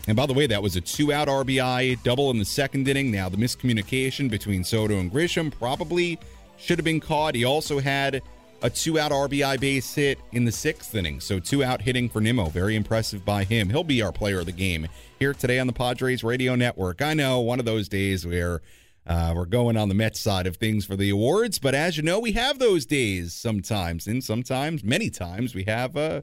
And 0.06 0.16
by 0.16 0.26
the 0.26 0.32
way, 0.34 0.46
that 0.46 0.62
was 0.62 0.76
a 0.76 0.80
two 0.80 1.12
out 1.12 1.28
RBI 1.28 2.02
double 2.02 2.30
in 2.30 2.38
the 2.38 2.44
second 2.44 2.88
inning. 2.88 3.10
Now, 3.10 3.28
the 3.28 3.36
miscommunication 3.36 4.30
between 4.30 4.64
Soto 4.64 4.98
and 4.98 5.12
Grisham 5.12 5.50
probably 5.50 6.18
should 6.56 6.78
have 6.78 6.84
been 6.84 7.00
caught. 7.00 7.34
He 7.34 7.44
also 7.44 7.80
had 7.80 8.22
a 8.62 8.70
two 8.70 8.98
out 8.98 9.10
RBI 9.12 9.60
base 9.60 9.94
hit 9.94 10.18
in 10.32 10.44
the 10.44 10.52
sixth 10.52 10.94
inning. 10.94 11.20
So, 11.20 11.38
two 11.38 11.64
out 11.64 11.82
hitting 11.82 12.08
for 12.08 12.20
Nimmo. 12.20 12.46
Very 12.46 12.76
impressive 12.76 13.24
by 13.24 13.44
him. 13.44 13.70
He'll 13.70 13.84
be 13.84 14.02
our 14.02 14.12
player 14.12 14.40
of 14.40 14.46
the 14.46 14.52
game 14.52 14.88
here 15.18 15.34
today 15.34 15.58
on 15.58 15.66
the 15.66 15.72
Padres 15.72 16.24
Radio 16.24 16.54
Network. 16.54 17.02
I 17.02 17.14
know 17.14 17.40
one 17.40 17.58
of 17.58 17.64
those 17.64 17.88
days 17.88 18.26
where 18.26 18.60
uh, 19.06 19.32
we're 19.34 19.44
going 19.44 19.76
on 19.76 19.88
the 19.88 19.94
Mets 19.94 20.20
side 20.20 20.46
of 20.46 20.56
things 20.56 20.84
for 20.84 20.96
the 20.96 21.10
awards, 21.10 21.58
but 21.58 21.74
as 21.74 21.96
you 21.96 22.02
know, 22.02 22.18
we 22.18 22.32
have 22.32 22.58
those 22.58 22.86
days 22.86 23.34
sometimes, 23.34 24.06
and 24.06 24.22
sometimes, 24.24 24.82
many 24.82 25.10
times, 25.10 25.54
we 25.54 25.64
have. 25.64 25.96
Uh, 25.96 26.22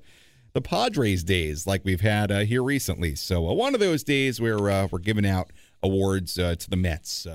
the 0.53 0.61
Padres 0.61 1.23
days 1.23 1.65
like 1.65 1.85
we've 1.85 2.01
had 2.01 2.31
uh, 2.31 2.39
here 2.39 2.63
recently. 2.63 3.15
So 3.15 3.47
uh, 3.47 3.53
one 3.53 3.73
of 3.73 3.79
those 3.79 4.03
days 4.03 4.41
where 4.41 4.69
uh, 4.69 4.87
we're 4.91 4.99
giving 4.99 5.25
out 5.25 5.51
awards 5.81 6.37
uh, 6.37 6.55
to 6.55 6.69
the 6.69 6.75
Mets. 6.75 7.25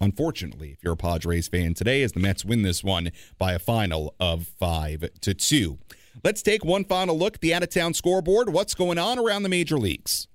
Unfortunately, 0.00 0.72
if 0.72 0.82
you're 0.82 0.94
a 0.94 0.96
Padres 0.96 1.48
fan 1.48 1.72
today, 1.72 2.02
as 2.02 2.12
the 2.12 2.20
Mets 2.20 2.44
win 2.44 2.62
this 2.62 2.82
one 2.82 3.12
by 3.38 3.52
a 3.52 3.58
final 3.58 4.14
of 4.18 4.48
five 4.58 5.08
to 5.20 5.32
two. 5.34 5.78
Let's 6.22 6.42
take 6.42 6.64
one 6.64 6.84
final 6.84 7.18
look 7.18 7.36
at 7.36 7.40
the 7.40 7.54
out 7.54 7.62
of 7.62 7.70
town 7.70 7.94
scoreboard. 7.94 8.50
What's 8.50 8.74
going 8.74 8.98
on 8.98 9.18
around 9.18 9.42
the 9.42 9.48
major 9.48 9.78
leagues? 9.78 10.28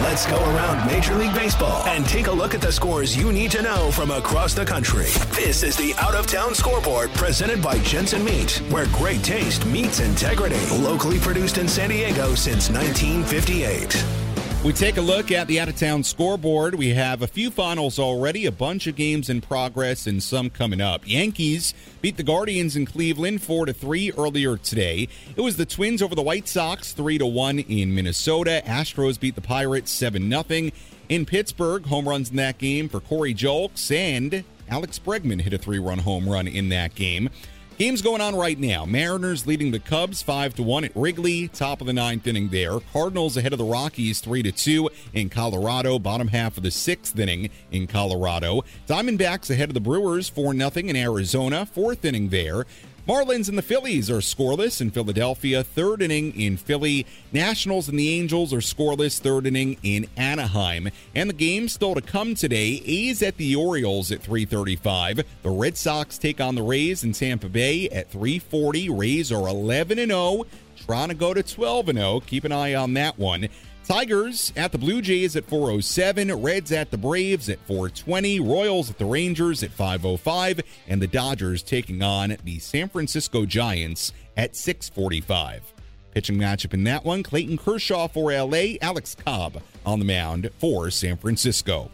Let's 0.00 0.26
go 0.26 0.36
around 0.36 0.86
Major 0.86 1.14
League 1.14 1.34
Baseball 1.34 1.86
and 1.86 2.04
take 2.04 2.26
a 2.26 2.32
look 2.32 2.54
at 2.54 2.60
the 2.60 2.72
scores 2.72 3.16
you 3.16 3.32
need 3.32 3.50
to 3.52 3.62
know 3.62 3.92
from 3.92 4.10
across 4.10 4.52
the 4.52 4.64
country. 4.64 5.06
This 5.36 5.62
is 5.62 5.76
the 5.76 5.94
Out 5.98 6.14
of 6.14 6.26
Town 6.26 6.54
Scoreboard 6.54 7.12
presented 7.12 7.62
by 7.62 7.78
Jensen 7.78 8.24
Meat, 8.24 8.60
where 8.70 8.86
great 8.86 9.22
taste 9.22 9.64
meets 9.66 10.00
integrity. 10.00 10.58
Locally 10.76 11.20
produced 11.20 11.58
in 11.58 11.68
San 11.68 11.90
Diego 11.90 12.34
since 12.34 12.70
1958. 12.70 14.23
We 14.64 14.72
take 14.72 14.96
a 14.96 15.02
look 15.02 15.30
at 15.30 15.46
the 15.46 15.60
out 15.60 15.68
of 15.68 15.76
town 15.76 16.02
scoreboard. 16.02 16.74
We 16.74 16.94
have 16.94 17.20
a 17.20 17.26
few 17.26 17.50
finals 17.50 17.98
already, 17.98 18.46
a 18.46 18.50
bunch 18.50 18.86
of 18.86 18.96
games 18.96 19.28
in 19.28 19.42
progress, 19.42 20.06
and 20.06 20.22
some 20.22 20.48
coming 20.48 20.80
up. 20.80 21.06
Yankees 21.06 21.74
beat 22.00 22.16
the 22.16 22.22
Guardians 22.22 22.74
in 22.74 22.86
Cleveland 22.86 23.42
4 23.42 23.66
to 23.66 23.74
3 23.74 24.12
earlier 24.12 24.56
today. 24.56 25.06
It 25.36 25.42
was 25.42 25.58
the 25.58 25.66
Twins 25.66 26.00
over 26.00 26.14
the 26.14 26.22
White 26.22 26.48
Sox 26.48 26.94
3 26.94 27.18
to 27.18 27.26
1 27.26 27.58
in 27.58 27.94
Minnesota. 27.94 28.62
Astros 28.64 29.20
beat 29.20 29.34
the 29.34 29.42
Pirates 29.42 29.90
7 29.90 30.30
0 30.30 30.70
in 31.10 31.26
Pittsburgh. 31.26 31.84
Home 31.84 32.08
runs 32.08 32.30
in 32.30 32.36
that 32.36 32.56
game 32.56 32.88
for 32.88 33.00
Corey 33.00 33.34
Julks 33.34 33.94
and 33.94 34.44
Alex 34.70 34.98
Bregman 34.98 35.42
hit 35.42 35.52
a 35.52 35.58
three 35.58 35.78
run 35.78 35.98
home 35.98 36.26
run 36.26 36.48
in 36.48 36.70
that 36.70 36.94
game. 36.94 37.28
Games 37.76 38.02
going 38.02 38.20
on 38.20 38.36
right 38.36 38.56
now. 38.56 38.84
Mariners 38.84 39.48
leading 39.48 39.72
the 39.72 39.80
Cubs 39.80 40.22
5 40.22 40.54
to 40.54 40.62
1 40.62 40.84
at 40.84 40.92
Wrigley, 40.94 41.48
top 41.48 41.80
of 41.80 41.88
the 41.88 41.92
ninth 41.92 42.24
inning 42.24 42.48
there. 42.50 42.78
Cardinals 42.92 43.36
ahead 43.36 43.52
of 43.52 43.58
the 43.58 43.64
Rockies 43.64 44.20
3 44.20 44.44
to 44.44 44.52
2 44.52 44.88
in 45.12 45.28
Colorado, 45.28 45.98
bottom 45.98 46.28
half 46.28 46.56
of 46.56 46.62
the 46.62 46.70
sixth 46.70 47.18
inning 47.18 47.50
in 47.72 47.88
Colorado. 47.88 48.62
Diamondbacks 48.86 49.50
ahead 49.50 49.70
of 49.70 49.74
the 49.74 49.80
Brewers 49.80 50.28
4 50.28 50.54
0 50.54 50.70
in 50.76 50.94
Arizona, 50.94 51.66
fourth 51.66 52.04
inning 52.04 52.28
there. 52.28 52.64
Marlins 53.06 53.50
and 53.50 53.58
the 53.58 53.62
Phillies 53.62 54.10
are 54.10 54.20
scoreless 54.20 54.80
in 54.80 54.90
Philadelphia, 54.90 55.62
third 55.62 56.00
inning 56.00 56.34
in 56.40 56.56
Philly. 56.56 57.04
Nationals 57.34 57.86
and 57.86 57.98
the 57.98 58.08
Angels 58.08 58.50
are 58.54 58.58
scoreless, 58.58 59.20
third 59.20 59.46
inning 59.46 59.76
in 59.82 60.06
Anaheim. 60.16 60.88
And 61.14 61.28
the 61.28 61.34
game 61.34 61.68
still 61.68 61.94
to 61.94 62.00
come 62.00 62.34
today. 62.34 62.82
A's 62.86 63.22
at 63.22 63.36
the 63.36 63.56
Orioles 63.56 64.10
at 64.10 64.22
335. 64.22 65.22
The 65.42 65.50
Red 65.50 65.76
Sox 65.76 66.16
take 66.16 66.40
on 66.40 66.54
the 66.54 66.62
Rays 66.62 67.04
in 67.04 67.12
Tampa 67.12 67.50
Bay 67.50 67.90
at 67.90 68.08
340. 68.08 68.88
Rays 68.88 69.30
are 69.30 69.48
11 69.48 69.98
and 69.98 70.10
0 70.10 70.46
trying 70.84 71.08
to 71.08 71.14
go 71.14 71.34
to 71.34 71.42
12 71.42 71.88
and 71.88 71.98
0. 71.98 72.20
Keep 72.26 72.44
an 72.44 72.52
eye 72.52 72.74
on 72.74 72.94
that 72.94 73.18
one. 73.18 73.48
Tigers 73.84 74.50
at 74.56 74.72
the 74.72 74.78
Blue 74.78 75.02
Jays 75.02 75.36
at 75.36 75.44
407, 75.44 76.42
Reds 76.42 76.72
at 76.72 76.90
the 76.90 76.96
Braves 76.96 77.50
at 77.50 77.58
420, 77.66 78.40
Royals 78.40 78.88
at 78.88 78.96
the 78.96 79.04
Rangers 79.04 79.62
at 79.62 79.70
505, 79.70 80.60
and 80.88 81.02
the 81.02 81.06
Dodgers 81.06 81.62
taking 81.62 82.02
on 82.02 82.36
the 82.44 82.58
San 82.60 82.88
Francisco 82.88 83.44
Giants 83.44 84.12
at 84.38 84.56
645. 84.56 85.74
Pitching 86.12 86.38
matchup 86.38 86.72
in 86.72 86.84
that 86.84 87.04
one, 87.04 87.22
Clayton 87.22 87.58
Kershaw 87.58 88.08
for 88.08 88.32
LA, 88.32 88.76
Alex 88.80 89.14
Cobb 89.14 89.60
on 89.84 89.98
the 89.98 90.04
mound 90.04 90.48
for 90.58 90.90
San 90.90 91.18
Francisco. 91.18 91.90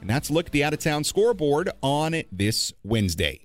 And 0.00 0.08
that's 0.08 0.30
a 0.30 0.32
look 0.32 0.46
at 0.46 0.52
the 0.52 0.64
out 0.64 0.72
of 0.72 0.78
town 0.78 1.04
scoreboard 1.04 1.70
on 1.82 2.22
this 2.32 2.72
Wednesday. 2.84 3.44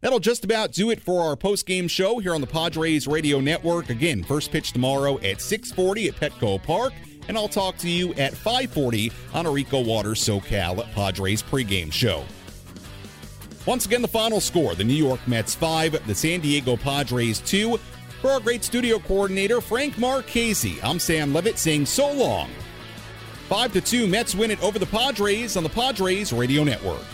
That'll 0.00 0.18
just 0.18 0.44
about 0.44 0.72
do 0.72 0.90
it 0.90 1.02
for 1.02 1.22
our 1.22 1.36
post-game 1.36 1.86
show 1.86 2.18
here 2.18 2.34
on 2.34 2.40
the 2.40 2.46
Padres 2.46 3.06
Radio 3.06 3.38
Network. 3.38 3.90
Again, 3.90 4.22
first 4.22 4.50
pitch 4.50 4.72
tomorrow 4.72 5.18
at 5.18 5.42
6:40 5.42 6.08
at 6.08 6.14
Petco 6.16 6.62
Park, 6.62 6.94
and 7.28 7.36
I'll 7.36 7.48
talk 7.48 7.76
to 7.78 7.88
you 7.88 8.14
at 8.14 8.32
5:40 8.34 9.12
on 9.34 9.44
Arico 9.44 9.84
Water 9.84 10.10
SoCal 10.10 10.90
Padres 10.94 11.42
pregame 11.42 11.92
show. 11.92 12.24
Once 13.66 13.84
again, 13.84 14.00
the 14.00 14.08
final 14.08 14.40
score: 14.40 14.74
the 14.74 14.84
New 14.84 14.94
York 14.94 15.20
Mets 15.26 15.54
five, 15.54 16.00
the 16.06 16.14
San 16.14 16.40
Diego 16.40 16.76
Padres 16.76 17.40
two. 17.40 17.78
For 18.22 18.30
our 18.30 18.40
great 18.40 18.64
studio 18.64 18.98
coordinator 18.98 19.60
Frank 19.60 19.98
Marchese, 19.98 20.78
I'm 20.82 20.98
Sam 20.98 21.34
Levitt 21.34 21.58
saying 21.58 21.86
so 21.86 22.10
long. 22.10 22.50
Five 23.48 23.72
to 23.74 23.80
two, 23.80 24.06
Mets 24.06 24.34
win 24.34 24.50
it 24.50 24.62
over 24.62 24.78
the 24.78 24.86
Padres 24.86 25.56
on 25.58 25.62
the 25.62 25.68
Padres 25.68 26.32
Radio 26.32 26.64
Network. 26.64 27.04